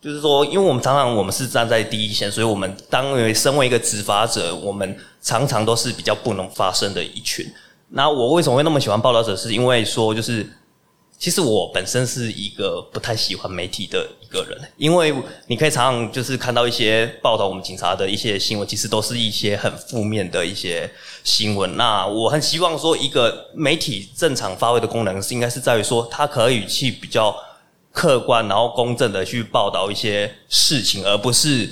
[0.00, 7.44] 就是说，因为我们常常我们是站在第一线，所以我们当为身为一个执法者，我们常常都是比较不能发声的一群。
[7.88, 9.34] 那我为什么会那么喜欢报道者？
[9.34, 10.46] 是因为说就是。
[11.24, 15.10] 其实我本身是一个不太喜欢媒体的一个人，因为
[15.46, 20.86] 你可以常常就是看到一些报道我们警察的一些新闻，其实都是一些很负面的一些
[21.22, 21.78] 新闻。
[21.78, 27.34] 那我很希望说，一个媒体正常发挥的功能是应该是在于说，它可以去比较
[27.90, 31.70] 客观，然后公正的去报道一些事情，而不是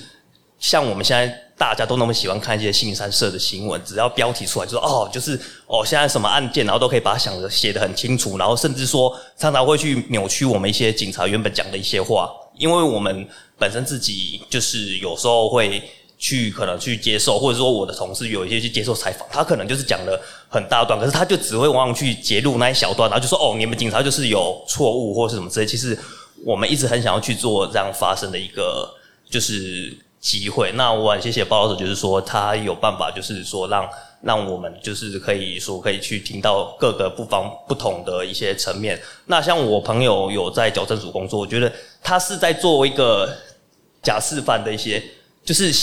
[0.58, 1.41] 像我们现在。
[1.56, 15.82] 大家都那么喜欢看一些新三社的新闻，只要标题出来就说哦，就是哦，现在什么案件，然后都可以把它想的写的很清楚，然后甚至说常常会去扭曲我们一些警察原本讲的一些话，因为我们本身自己就是有时候会
[16.18, 25.66] 去可能去接受，或者说我的同事有一些去接受采访，他可能就是讲了很大段，可是他就只会往往去揭露那一小段，然后就说哦，你们警察就是有错误或是什么之类。
[25.66, 25.96] 其实
[26.44, 28.92] 我们一直很想要去做这样发生的一个
[29.30, 29.96] 就是。
[30.22, 33.88] 机会，那我很谢谢报道者，就是说他有办法，就是说让
[34.22, 38.96] 让我们就是可以说可以去听到各个不方不同的一些层面。
[39.26, 43.36] 那像我朋友有在矫正组工作，我觉得他是在做一个
[44.00, 45.02] 假释犯的一些，
[45.44, 45.74] 就是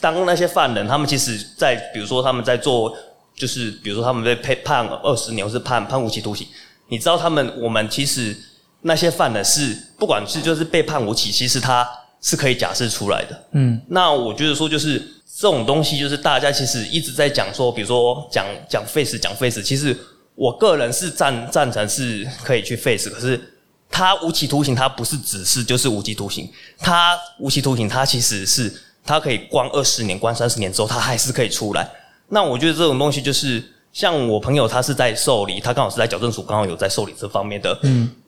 [0.00, 2.92] 当那些犯人，他们其实在比如说他们在做，
[3.36, 6.44] 就是比如说他们被判判二十年或是判判无期徒刑，
[6.88, 8.36] 你知道他们我们其实
[8.80, 11.88] 那些犯人是不管是就是被判无期，其实他。
[12.26, 14.98] 是可以假释出来的，嗯，那我觉得说就是
[15.38, 19.96] 这种东西，就是大家其实一直在讲说，比如说讲讲 face 讲 face，其实
[20.34, 23.40] 我个人是赞赞成是可以去 face，可是
[23.88, 31.88] 他无期徒刑，他不是只是就是无期徒刑，他无期徒刑，他其实是他可以关二十年、关三十年之后，他还是可以出来。
[32.30, 33.62] 那我觉得这种东西就是。
[33.96, 37.80] 像我朋友，他是在受理，他刚好是在矫正署，刚好有在受理这方面的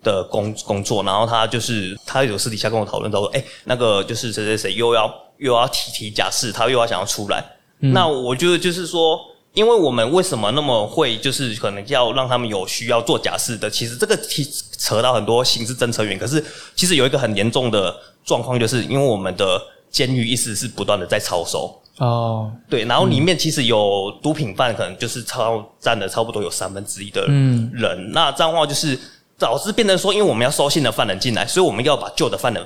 [0.03, 7.45] 的工工作，然后他就是他有私底下跟我讨论到说，哎，那个就是谁谁谁又要又要提提假释，他又要想要出来，
[7.81, 9.21] 那我觉得就是说，
[9.53, 14.43] 因为我们为什么那么会就是可能要让他们有需要做假释的，其实这个提
[14.79, 16.43] 扯到很多刑事侦查员，可是
[16.75, 21.79] 其实有一个很严重的状况，就是因为我们的监狱一直是不断的在超收。
[21.99, 28.11] 哦，对，然后里面其实有毒品犯，可能就是超占了差不多有三分之一的人。
[28.13, 28.97] 那这样的话，就是
[29.37, 32.65] 导致变成说，因为我们要收新的犯人进来，所以我们要把旧的犯人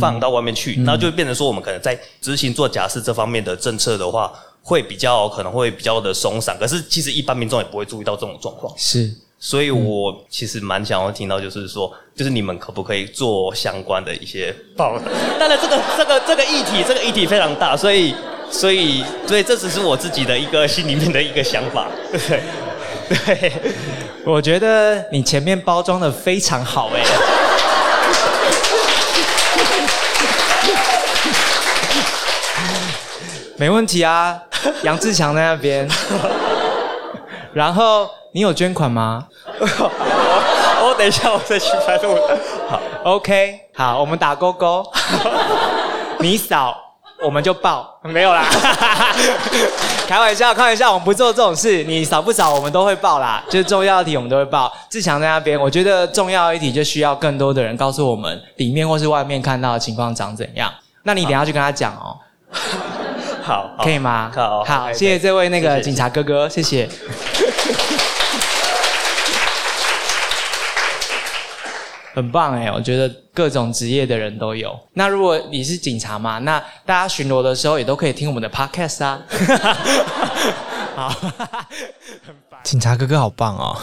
[0.00, 6.56] 放到外面去，那就变成说，我们可能在执行做假释这方面的政策的话，会比较可能会比较的松散。
[6.58, 8.72] 可是其实一般民众也不会注意到这种状况。
[8.78, 15.04] 是，所以我其实蛮想要听到，就是说，就是你们可不可以做相关的一些报道？
[15.38, 18.14] 当然，这个这个这个议题，这个议题非常大，所以。
[18.54, 22.40] 所以，所以这只是我自己的一个心里面的一个想法，对，
[23.08, 23.52] 对，
[24.24, 27.02] 我觉得你前面包装的非常好哎，
[33.56, 34.40] 没问题啊，
[34.84, 35.86] 杨志强在那边，
[37.52, 39.26] 然后你有捐款吗？
[39.60, 42.16] 我等一下我再去拍录，
[42.68, 44.86] 好，OK，好，我们打勾勾，
[46.20, 46.83] 你扫。
[47.24, 48.44] 我们就报，没有啦，
[50.06, 51.82] 开玩笑，开玩笑，我们不做这种事。
[51.84, 53.42] 你少不少，我们都会报啦。
[53.48, 54.70] 就是重要题，我们都会报。
[54.90, 60.70] 志强在那边，我觉得重要一题就需要更多的人告诉我们里面或是外面看到的情况长怎样。
[61.04, 62.16] 那你等下去跟他讲哦。
[63.42, 64.30] 好，可以吗？
[64.34, 66.88] 好，好，谢谢这位那个警察哥哥，谢谢。
[72.14, 74.78] 很棒哎，我觉得各种职业的人都有。
[74.92, 79.20] 那如果你是警察嘛，那大家巡逻的时候也都可以听我们的 podcast 啊。
[80.94, 81.12] 好，
[82.62, 83.76] 警察哥哥好棒哦。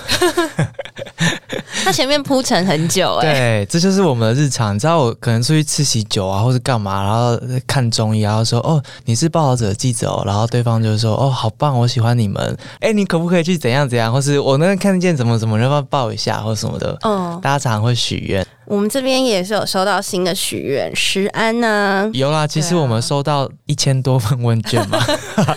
[1.84, 3.34] 他前面铺陈很久哎。
[3.34, 4.76] 对，这就是我们的日常。
[4.76, 12.58] 你知道我可能出去吃喜酒啊，或是干嘛，然后看综艺，然后说哦，你是报道者记者哦，然后对方就说哦，好棒，我喜欢你们。
[12.80, 16.97] 哎，你可不可以去怎样怎样，或是我能看见怎么怎么，要不要抱一下或什么的？
[17.04, 18.45] 嗯，大家常常会许愿。
[18.71, 22.10] 我们这边也是有收到新的许愿，石安呢？
[22.13, 24.97] 有啦，其实我们收到一千多份问卷嘛，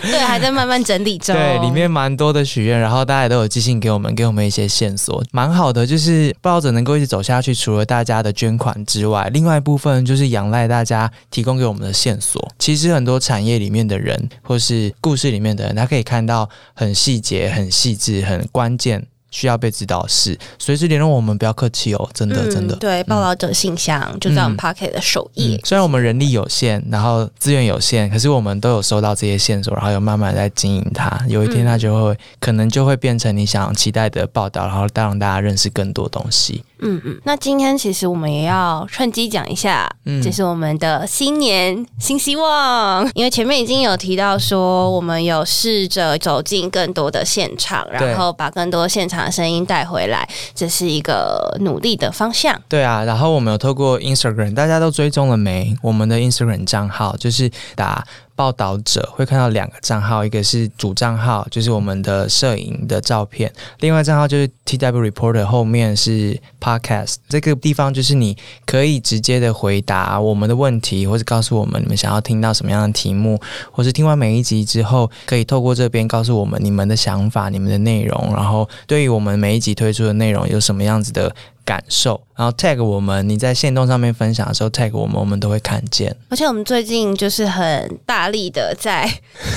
[0.01, 1.33] 对， 还在慢慢整理中。
[1.33, 5.87] 对，里面蛮多的许愿，然后大家也都有寄信给我们，给我们一些线索，蛮好的。
[5.87, 12.45] 就是报道者能够一直走下去，除了大家的捐款之外，另外一部分就是仰赖大家提供给我们的线索。
[12.59, 19.07] 其实很多产业里面的人，或是故事里面的人，他可以看到很细节、很细致、很关键。
[19.35, 22.73] 需要被知道的事，随时联络我们，不要客气哦，真的、真的。
[22.75, 31.19] 嗯对，报道者信箱就在我们 Pocket 的首页嗯。，虽然我们人力有限，然后资源有限，可是我们都有收到这些线索，然后有慢慢在经营它。
[31.27, 36.63] 有一天，它就会、可能就会变成你想期待的报道，然后带让大家认识更多东西。
[36.79, 43.09] 嗯嗯，那今天其实我们也要趁机讲一下，嗯这是我们的新年新希望。
[43.15, 52.61] 因为前面已经有提到说，我们有试着走进更多的现场，然后把更多现场把声音带回来，这是一个努力的方向。
[52.69, 55.75] 对啊，然后我们有透过 Instagram，大家都追踪了没？
[55.81, 58.05] 我们的 Instagram 账号就是打
[58.35, 67.15] 报道者，会看到两个账号，一个是主账号，就是我们的摄影的照片；另外账号就是 TW Reporter，后面是 Podcast。
[67.29, 73.39] 这个地方就是你可以直接的回答我们的问题，或者告诉我们你们想要听到什么样的题目，
[73.71, 81.33] 或是听完每一集之后，可以透过这边告诉我们你们的想法、你们的内容，然后对于我们每一集推出的内容有什么样子的
[81.65, 86.15] 感受，然后 tag 我们，你在线动上面分享的时候 tag 我们，我们都会看见。
[86.29, 89.11] 而且我们最近就是很大力的在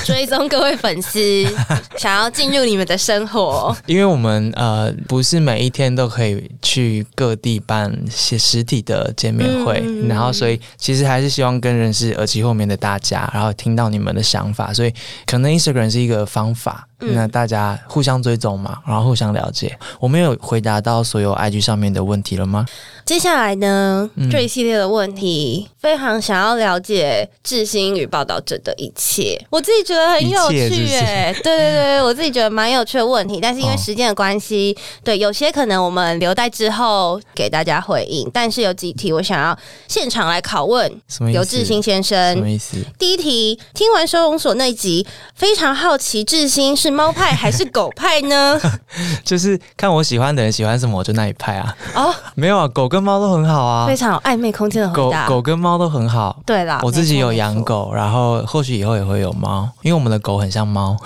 [0.04, 1.20] 追踪各位粉丝，
[1.98, 3.76] 想要进入你们的生活。
[3.86, 14.94] 因为我们呃不是每一天都可以去各地办些实体的见面会，嗯然后所以其实还是希望跟认识耳机后面的大家，然后听到你们的想法，所以
[15.26, 16.86] 可能 Instagram 是一个方法。
[17.00, 19.78] 嗯那大家互相追踪嘛，然后互相了解。
[20.00, 22.66] 我们有回答到所有 IG 上面的问题了吗？
[23.04, 41.38] 接下来呢，嗯这一系列的问题，非常想要了解志兴与报道者的一切，我自己觉得很有趣哎， 对对对，我自己觉得蛮有趣的问题，但是因为哦时间的关系，对有些可能我们留待之后给大家回应，但是有几题我想要现场来拷问什么意思？
[41.38, 42.52] 刘志兴先生什么生。
[42.52, 42.76] 意思？
[42.98, 48.60] 第一题，听完收容所那一集，非常好奇志兴是猫派还是狗派呢？
[49.24, 51.74] 就是看我喜欢的人喜欢什么，我就那一派啊。
[51.94, 55.12] 哦，没有啊，狗跟猫都很好啊非，常有暧昧空间的狗。
[55.26, 56.36] 狗跟猫都很好。
[56.46, 57.48] 对啦，我自己有养。
[57.64, 60.96] 狗，然后或许以后也会有猫，因为我们的狗很像猫，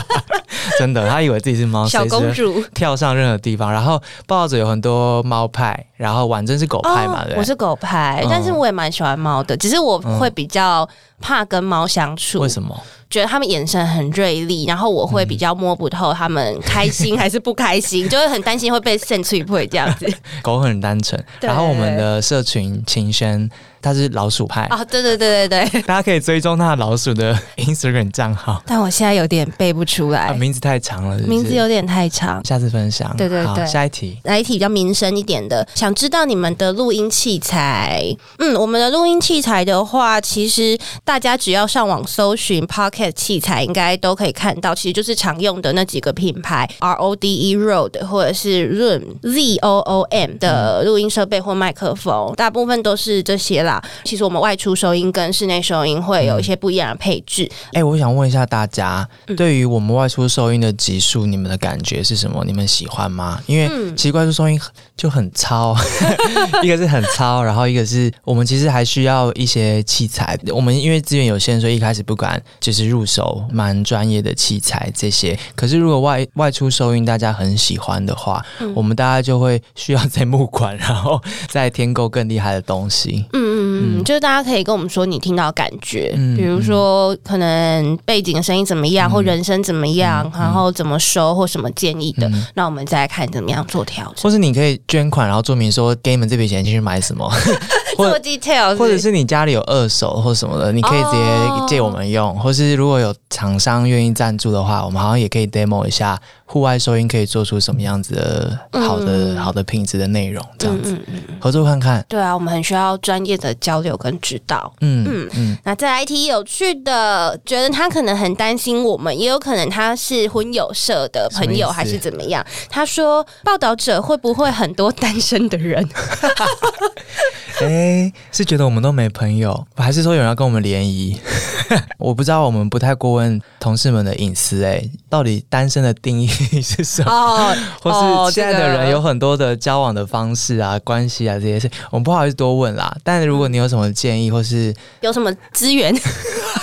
[0.78, 3.70] 真的，他以为自己是猫， 小公主跳上任何地方。
[3.70, 10.88] 然后抱着有很多猫派，然后婉珍是狗派嘛，我是狗派，嗯但是我也蛮喜欢猫的，只是我会比较
[11.20, 12.78] 怕跟猫相处，为什么？
[13.10, 20.06] 觉得他们眼神很锐利，然后我会比较摸不透他们开心 还是不开心，就会很担心会被渗出一会这样子。
[20.42, 21.22] 狗很单纯。
[21.40, 23.48] 然后我们的社群秦轩，
[23.80, 28.62] 他是老鼠派，哦，对对对对对， 大家可以追踪他的老鼠的 Instagram 账号。
[28.66, 32.44] 但我现在有点背不出啊，来，名字太长了是是名字有点太长。
[32.44, 33.08] 下次分享。
[33.08, 34.20] 好对对对下一题。
[34.24, 38.04] 来一题比较民生一点的，想知道你们的录音器材。
[38.38, 40.76] 嗯，我们的录音器材的话，其实
[41.08, 53.82] 大家只要上网搜寻 Pocket 器材，应该都可以看到，其实就是常用的那几个品牌，R O D E Rode 或者是 Room Z O O M 的录音设备或麦克风，大部分都是这些啦。
[54.04, 57.50] 其实我们外出收音跟室内收音会有一些不一样的配置。
[57.72, 62.44] 哎、我想问一下大家，嗯对于我们外出收音的级数，你们的感觉是什么？
[62.44, 63.40] 你们喜欢吗？
[63.46, 64.60] 因为嗯其实外出收音
[64.94, 65.74] 就很糙，
[66.62, 70.38] 一个是很糙，然后一个是我们其实还需要一些器材。
[70.52, 75.38] 我们因为资源有限，所以一开始不敢就是入手蛮专业的器材这些。
[75.54, 78.72] 可是如果外外出收音大家很喜欢的话，嗯。
[78.74, 83.24] 我们大家就会需要在募款，然后再添购更厉害的东西。
[83.32, 89.10] 嗯嗯嗯，就是大家可以跟我们说你听到的感觉，嗯比如说可能背景声音怎么样，嗯。
[89.10, 92.46] 或人声怎么样，嗯然后怎么收或什么建议的，嗯。
[92.54, 94.22] 那我们再看怎么样做调整。
[94.22, 97.28] 或是你可以捐款，然后注明说给你们这笔钱进去买什么，
[97.96, 106.18] 做 detail，或者是你家里有二手或什么的，你可以直哦接借我们用，或是如果有厂商愿意赞助的话，我们好像也可以 demo 一下
[106.50, 112.04] 户外收音可以做出什么样子的好的、嗯好的品质的内容，这样子、嗯嗯嗯，合作看看。
[112.08, 114.72] 对啊，我们很需要专业的交流跟指导。
[114.80, 122.44] 嗯嗯嗯那再来一题有趣的，觉得他可能很担心我们，也有可能他是婚友社的朋友还是怎么样。
[122.70, 125.86] 他说，报道者会不会很多单身的人？
[127.60, 131.18] 哎，是觉得我们都没朋友，还是说有人要跟我们联谊？
[131.98, 134.64] 我不知道，我们不太过问同事们的隐私。
[134.64, 136.28] 哎，到底单身的定义
[136.62, 137.10] 是什么？
[137.10, 137.90] 哦， 或
[138.28, 142.94] 是现在的人有很多的交往的方式啊、关系啊这些事，我们不好意思多问啦。
[143.02, 145.94] 但如果你有什么建议，或是有什么资源，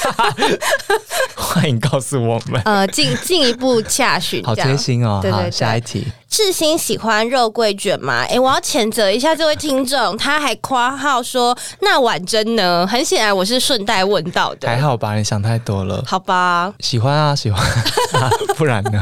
[1.35, 2.61] 欢迎告诉我们。
[2.65, 5.21] 呃，进进一步洽询，好贴心哦。
[5.31, 6.05] 好，下一题。
[6.29, 8.25] 志新喜欢肉桂卷吗？
[8.29, 12.85] 哎，我要谴责一下这位听众，他还夸号说那婉珍呢？
[12.85, 15.15] 很显然我是顺带问到的，还好吧？
[15.15, 16.73] 你想太多了，好吧？
[16.81, 17.65] 喜欢啊，喜欢，
[18.57, 19.01] 不然呢？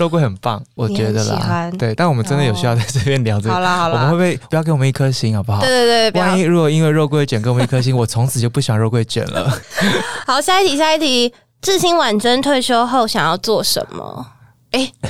[0.00, 1.94] 肉桂很棒，我觉得啦，对。
[1.94, 5.60] 但我们真的有需要在这边聊这个，好啦好啦，我们会不会不要给我们一颗星，好不好？
[5.60, 9.52] 对对对，万一如果因为肉桂卷给我们一颗星，我从此就不喜欢肉桂卷了。
[10.26, 14.26] 好，下一题，下一题，志新婉珍退休后想要做什么？
[14.70, 14.90] 哎。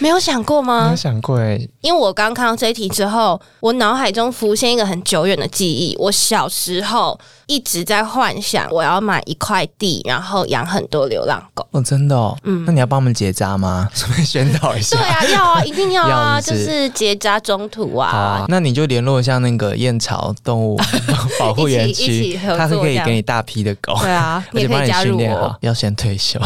[0.00, 0.84] 没有想过吗？
[0.84, 5.94] 没有想过哎，因为我刚看到这一题之后，我脑海中浮现一个很久远的记忆。
[5.98, 7.18] 我小时候
[7.50, 11.66] 一直在幻想，我要买一块地，然后养很多流浪狗。
[11.72, 13.88] 哦，真的哦，嗯，那你要帮我们结扎吗？
[13.92, 14.96] 顺便宣导一下。
[14.96, 18.38] 对啊，要啊，一定要啊， 就是结扎中途啊。
[18.38, 20.78] 好，那你就联络一下那个燕巢动物
[21.40, 23.98] 保护园区，他是可以给你大批的狗。
[24.00, 26.38] 对啊，而且帮你训练好，要先退休。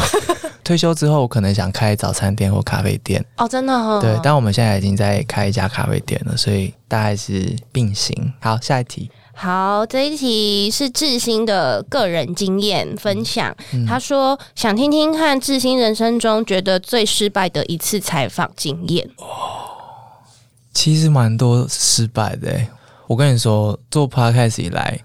[0.65, 4.01] 退休之后，我可能想开早餐店或咖啡店哦，真的哦。
[4.01, 8.33] 对，但我们现在已经在开一家咖啡店了，所以大概是并行。
[8.41, 9.11] 好，下一题。
[9.35, 13.55] 好，这一题是志新的个人经验分享。
[13.87, 19.09] 他说想听听看志新人生中觉得最失败的一次采访经验。
[19.19, 19.27] 哦，
[20.73, 22.61] 其实蛮多失败的。
[23.07, 24.99] 我跟你说，做 podcast 以来，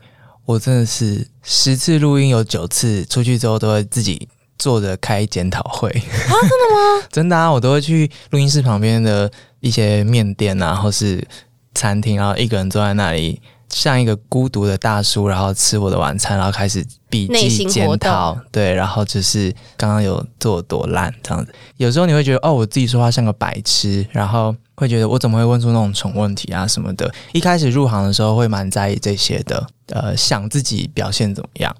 [0.45, 4.29] 我真的是十次录音有九次出去之后都会自己。
[4.59, 5.95] 坐着开检讨会啊？
[6.41, 7.07] 真的吗？
[7.09, 7.49] 真的啊！
[7.49, 11.25] 我都会去录音室旁边的一些面店啊，或是
[11.73, 18.37] 餐厅，然后一个人坐在那里，像一个孤独的大叔，然后吃我的晚餐，然后开始笔记检讨。
[18.51, 21.53] 对，然后就是刚刚有做多烂这样子。
[21.77, 27.11] 有时候你会觉得，哦，我自己说话像个白痴，然后会觉得我怎么会问出那种蠢问题啊什么的。
[27.31, 31.75] 一开始入行的时候会蛮在意这些的，呃，想自己表现怎么样。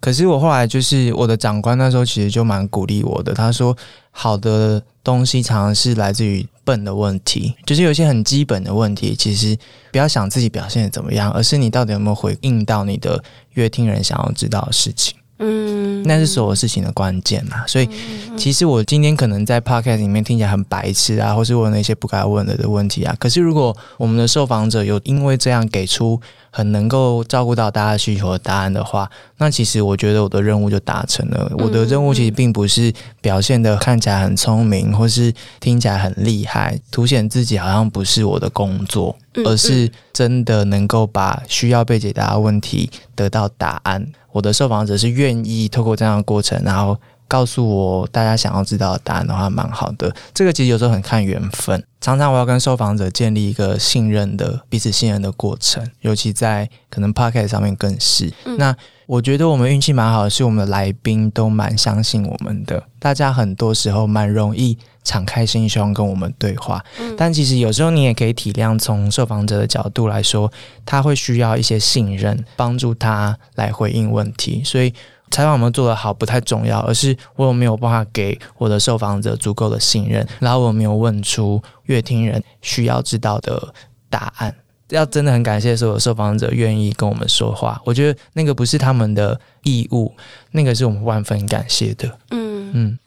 [0.00, 3.76] 可是我后来就是我的长官那时候其实就蛮鼓励我的，他说
[4.10, 9.56] 好的东西常常是来自于笨的问题，就是有一些很基本的问题，其实
[9.92, 15.14] 不要想自己表现的怎么样，而是你到底有没有回应到你的乐听人想要知道的事情。
[15.38, 17.66] 嗯，那是所有事情的关键嘛。
[17.66, 17.88] 所以，
[18.36, 23.14] 其实我今天可能在 podcast 里面听起来很白痴啊，或是问了一些不该问的的问题啊。
[23.18, 26.20] 可是，如果我们的受访者有因为这样给出
[26.50, 31.50] 很能够照顾到大家需求的答案的话，那其实我觉得我的任务就达成了。
[31.58, 44.06] 我的任务其实并不是表现的看起来很聪明，或是听起来很厉害，凸显自己好像不是我的工作，而是真的能够把需要被解答的问题得到答案。
[44.34, 50.12] 我的受访者是愿意透过这样的过程，然后告诉我大家想要知道的答案的话，蛮好的。
[50.34, 58.32] 这个其实有时候很看缘分，常常我要跟受访者建立一个信任的、彼此信任的过程，尤其在可能 p o c k e t 上面更是。
[58.58, 58.74] 那
[59.06, 64.76] 我觉得我们运气蛮好的，是我们的来宾都蛮相信我们的，大家很多时候蛮容易。
[65.04, 66.82] 敞开心胸跟我们对话，
[67.16, 70.50] 但其实有时候你也可以体谅，从受访者的角度来说，
[70.84, 74.62] 他会需要一些信任，帮助他来回应问题。
[74.64, 74.92] 所以
[75.30, 83.74] 采访有没有做得好不太重要，而是我有没有办法给我的受访者足够的信任，然后我没有问出乐听人需要知道的
[84.08, 84.54] 答案。
[84.90, 90.14] 要真的很感谢所有受访者愿意跟我们说话，我觉得那个不是他们的义务，
[90.52, 92.06] 那个是我们万分感谢的。
[92.30, 92.98] 嗯嗯。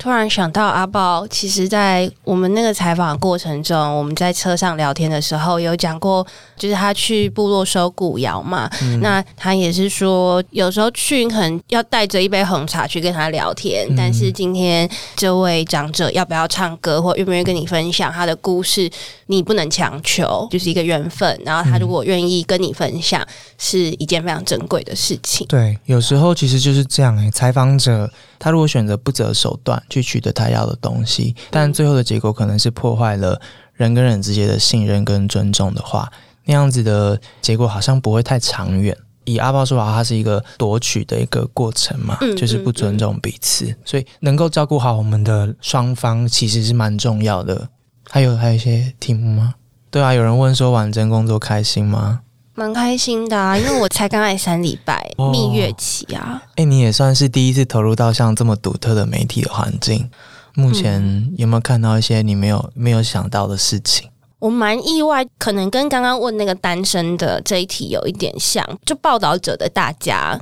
[0.00, 6.26] 突然想到阿宝，其实，在我们那个采访过程中，我们在车上聊天的时候，有讲过，
[6.56, 8.66] 就是他去部落收古窑嘛。
[9.02, 18.90] 那他也是说，有时候去可能要带着一杯红茶去跟他聊天，但是今天这位长者要不要唱歌，或愿不愿意跟你分享他的故事，
[19.26, 21.38] 你不能强求，就是一个缘分。
[21.44, 23.22] 然后他如果愿意跟你分享，
[23.58, 25.46] 是一件非常珍贵的事情。
[25.46, 28.10] 对，有时候其实就是这样诶，采访者。
[28.40, 33.40] 他如果选择不择手段去取得他要的东西，但最后的结果可能是破坏了
[33.74, 36.10] 人跟人之间的信任跟尊重的话，
[36.46, 38.96] 那样子的结果好像不会太长远。
[39.26, 47.68] 以阿豹说法，它是一个夺取的一个过程嘛，就是不尊重彼此，所以能够照顾好我们的双方其实是蛮重要的。
[48.08, 49.54] 还有还有一些题目吗？
[49.90, 52.22] 对啊，有人问说婉珍工作开心吗？
[52.60, 56.42] 蛮开心的啊， 因为我才刚来三礼拜，蜜月期啊。
[56.56, 60.10] 哎，你也算是第一次投入到像这么独特的媒体的环境。
[60.54, 64.10] 目前有没有看到一些你没有没有想到的事情？
[64.40, 70.38] 我蛮意外，可能跟刚刚问那个单身的这一题有一点像，就报道者的大家。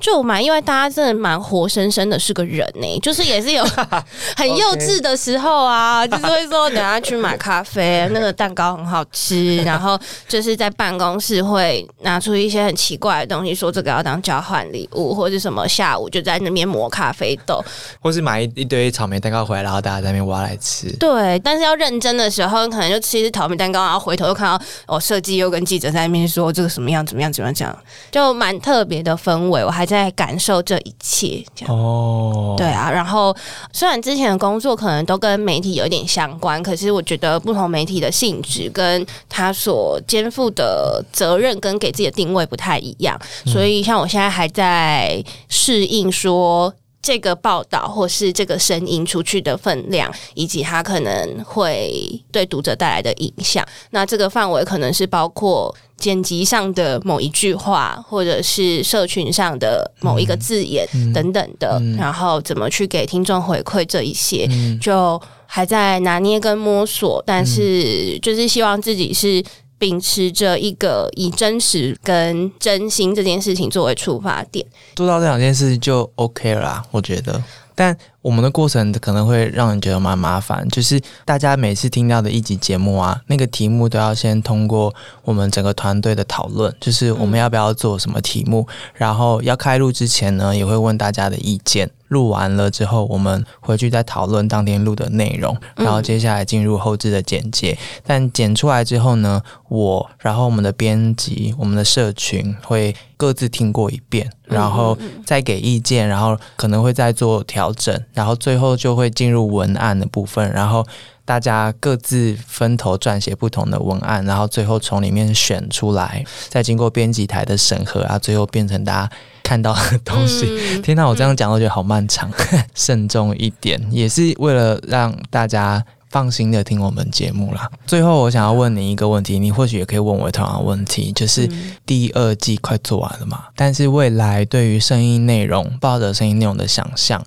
[0.00, 2.86] 就蛮因为，大家真的蛮活生生的，是个人呢。
[3.02, 3.64] 就是也是有
[4.36, 17.64] 很幼稚的时候啊， 就是会说等下去买咖啡，那个蛋糕很好吃，然后就是在办公室会拿出一些很奇怪的东西，说这个要当交换礼物，或者什么下午就在那边磨咖啡豆，
[18.00, 20.92] 或是买一一堆草莓蛋糕回来，然后大家在那边挖来吃。
[20.98, 27.78] 对，但是要认真的时候，可能就吃一只草莓蛋糕，然后回头又看到哦，设计又跟记者在那边说这个什么样怎么样怎么样，这样
[28.12, 29.64] 就蛮特别的氛围。
[29.64, 29.85] 我还。
[29.86, 32.90] 在感受这一切，这样哦，对啊。
[32.90, 33.34] 然后
[33.72, 43.16] 虽然之前的工作可能都跟媒体有一点相关，可是我觉得不同媒体的性质跟他所肩负的责任跟给自己的定位不太一样，
[43.46, 46.74] 所以像我现在还在适应说。
[47.02, 64.48] 这个报道或是这个声音出去的分量，以及它可能会对读者带来的影响，那这个范围可能是包括剪辑上的某一句话，或者是社群上的某一个字眼等等的，然后怎么去给听众回馈这一些，
[64.80, 69.42] 就还在拿捏跟摸索，但是就是希望自己是。
[69.78, 77.44] 秉持着一个以真实跟真心这件事情作为出发点，做到这两件事就 OK 了，我觉得。
[77.74, 77.94] 但
[78.26, 91.88] 我们的过程可能会让人觉得蛮麻烦，就是大家每次听到的一集节目啊，那个题目都要先通过我们整个团队的讨论，就是我们要不要做什么题目，然后要开录之前呢，也会问大家的意见。
[92.08, 97.76] 录完了之后，我们回去再讨论当天录的内容，然后接下来进入后置的剪接。
[98.04, 110.84] 但剪出来之后呢，我然后我们的编辑、我们的社群会各自听过一遍，然后再给意见，然后可能会再做调整，然后最后就会进入文案的部分，然后
[111.24, 119.10] 大家各自分头撰写不同的文案，然后最后从里面选出来，再经过编辑台的审核啊，最后变成大家。
[119.46, 122.28] 看到的东西， 听到我这样讲，我觉得好漫长，
[122.74, 127.70] 慎重一点，也是为了让大家放心的听我们节目啦。
[127.86, 131.48] 最后，我想要问你一个问题，你或许也可以问我同样的问题，就是
[131.86, 133.44] 第二季快做完了嘛？
[133.54, 137.24] 但是未来对于声音内容、抱着声音内容的想象，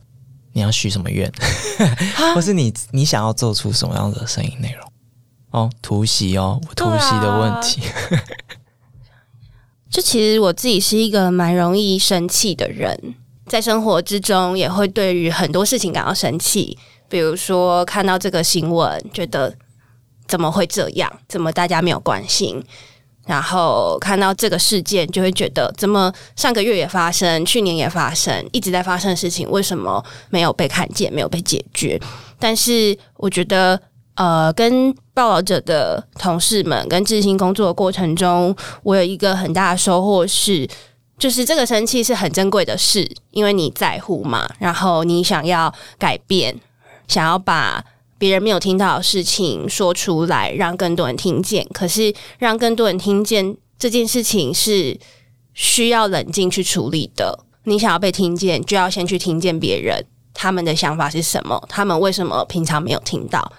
[0.54, 1.32] 你要许什么愿，
[2.34, 4.92] 或是你你想要做出什么样的声音内容？
[5.52, 7.82] 哦，突袭哦，突袭的问题。
[9.90, 13.16] 就其实我自己是一个蛮容易生气的人，
[13.48, 16.78] 在生活之中也会对于很多事情感到生气。
[17.08, 19.56] 比如说看到这个新闻，觉得
[20.28, 21.12] 怎么会这样？
[21.28, 22.64] 怎么大家没有关心？
[23.30, 32.02] 然后看到这个事件，就会觉得怎么上个月也发生，去年也发生，一直在发生的事情，为什么没有被看见，没有被解决？
[32.40, 33.80] 但是我觉得。
[34.16, 38.54] 呃，跟报道者的同事们跟执行工作的过程中，
[38.84, 40.68] 我有一个很大的收获是，
[41.18, 46.54] 就是这个生气是很珍贵的事，因为你在乎嘛，然后你想要改变，
[47.08, 47.82] 想要把
[48.20, 51.68] 别人没有听到的事情说出来，让更多人听见。
[51.74, 55.00] 可是让更多人听见这件事情是
[55.56, 57.46] 需要冷静去处理的。
[57.64, 63.52] 你想要被听见，就要先去听见别人他们的想法是什么，他们为什么平常没有听到。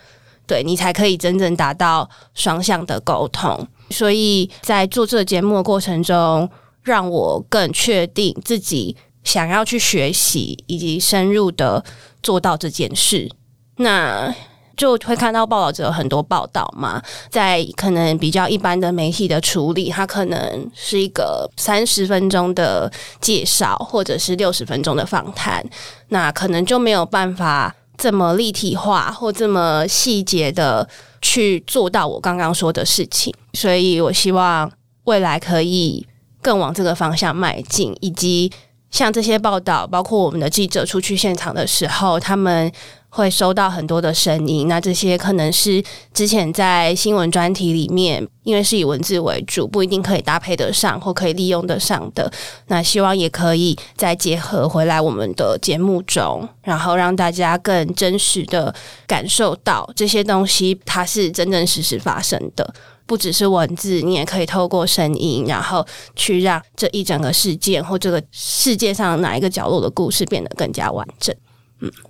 [0.46, 6.50] 对你才可以真正达到双向的沟通，所以在做这个节目的过程中，
[6.82, 11.84] 让我更确定自己想要去学习以及深入的
[12.20, 13.30] 做到这件事。
[13.76, 14.34] 那
[14.80, 25.62] 就会看到报道者很多报道嘛，在可能比较一般的媒体的处理，它可能是一个三十分钟的介绍，或者是六十分钟的访谈，
[26.08, 27.74] 那可能就没有办法。
[27.98, 30.88] 这么立体化或这么细节的
[31.20, 34.72] 去做到我刚刚说的事情，所以我希望
[35.04, 36.06] 未来可以
[36.40, 38.50] 更往这个方向迈进，以及
[38.90, 42.72] 像这些报道，包括我们的记者出去现场的时候，他们。
[43.10, 45.82] 会收到很多的声音，那这些可能是
[46.14, 52.32] 之前在新闻专题里面，因为是以文字为主，不一定可以搭配得上或可以利用得上的。
[52.68, 58.72] 那希望也可以再结合回来我们的节目中，然后让大家更真实的
[59.06, 62.72] 感受到这些东西，它是真真实实发生的，
[63.06, 65.84] 不只是文字，你也可以透过声音，然后
[66.14, 71.34] 去让这一整个事件或这个世界上哪一个角落的故事变得更加完整。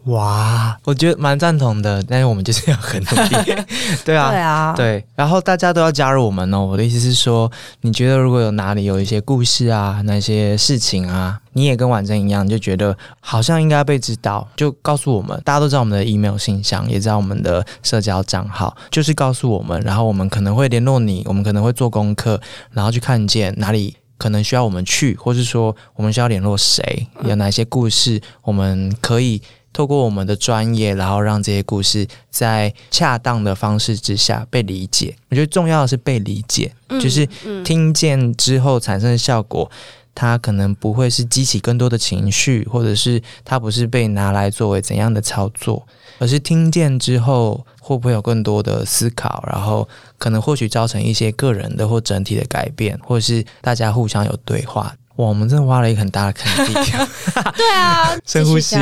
[0.05, 3.55] 哇，我觉得蛮赞同的，但是我们就是要很努力，
[4.05, 6.65] 对啊，对啊，对，然后大家都要加入我们哦。
[6.65, 7.51] 我的意思是说，
[7.83, 15.41] 你觉得如果有哪里有一些故事啊，那些事情啊，你也跟婉珍一样，就觉得好像应该被知道，就告诉我们。
[15.45, 22.41] 大家都知道我们的 email 信箱，也知道我们的社交账号，就是告诉我们，然后我们可能会联络你，我们可能会做功课，
[22.73, 29.41] 然后去看见哪里可能需要我们去，或是说我们需要联络谁，有哪些故事我们可以。
[29.73, 35.15] 透过我们的专业，然后让这些故事在恰当的方式之下被理解。
[35.29, 37.27] 我觉得重要的是被理解，就是
[37.65, 39.71] 听见之后产生的效果，
[40.15, 45.87] 它可能不会是激起更多的情绪，或者是它不是被拿来作为怎样的操作，
[46.19, 54.95] 而是听见之后会不会有更多的思考，然后可能或许造成一些个人的或整体的改变，或者是大家互相有对话。
[55.17, 56.73] 哇，我们真的挖了一个很大的坑地。
[57.57, 58.77] 对啊， 深呼吸，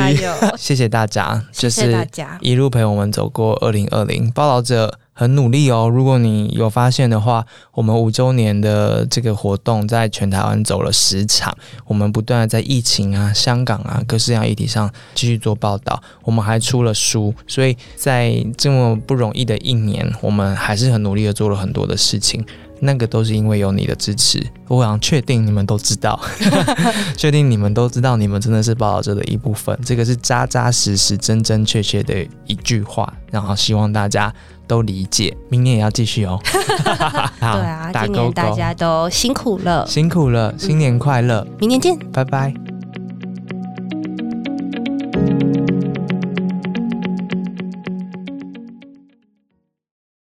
[0.57, 2.07] 谢谢大家， 就是
[2.39, 4.31] 一路陪我们走过二零二零。
[4.31, 11.53] 报道者很努力哦，如果你有发现的话，我们五周年的这个活动在全台湾走了十场，
[11.85, 22.45] 我们不断的在疫情啊、香港啊各式各样议题上继续做报道，我们还出了书，所以在这么不容易的一年，我们还是很努力的做了很多的事情。
[22.81, 26.19] 那个都是因为有你的支持，我想确定你们都知道，
[27.17, 29.77] 确定你们都知道，你们真的是报道者的一部分。
[29.85, 34.33] 这个是扎扎实实、真真切切的一句话，然后希望大家
[34.67, 35.35] 都理解。
[35.49, 36.39] 明年也要继续哦。
[36.45, 42.53] 对啊，今年大家都辛苦了，辛苦了，新年快乐，明年见，拜拜。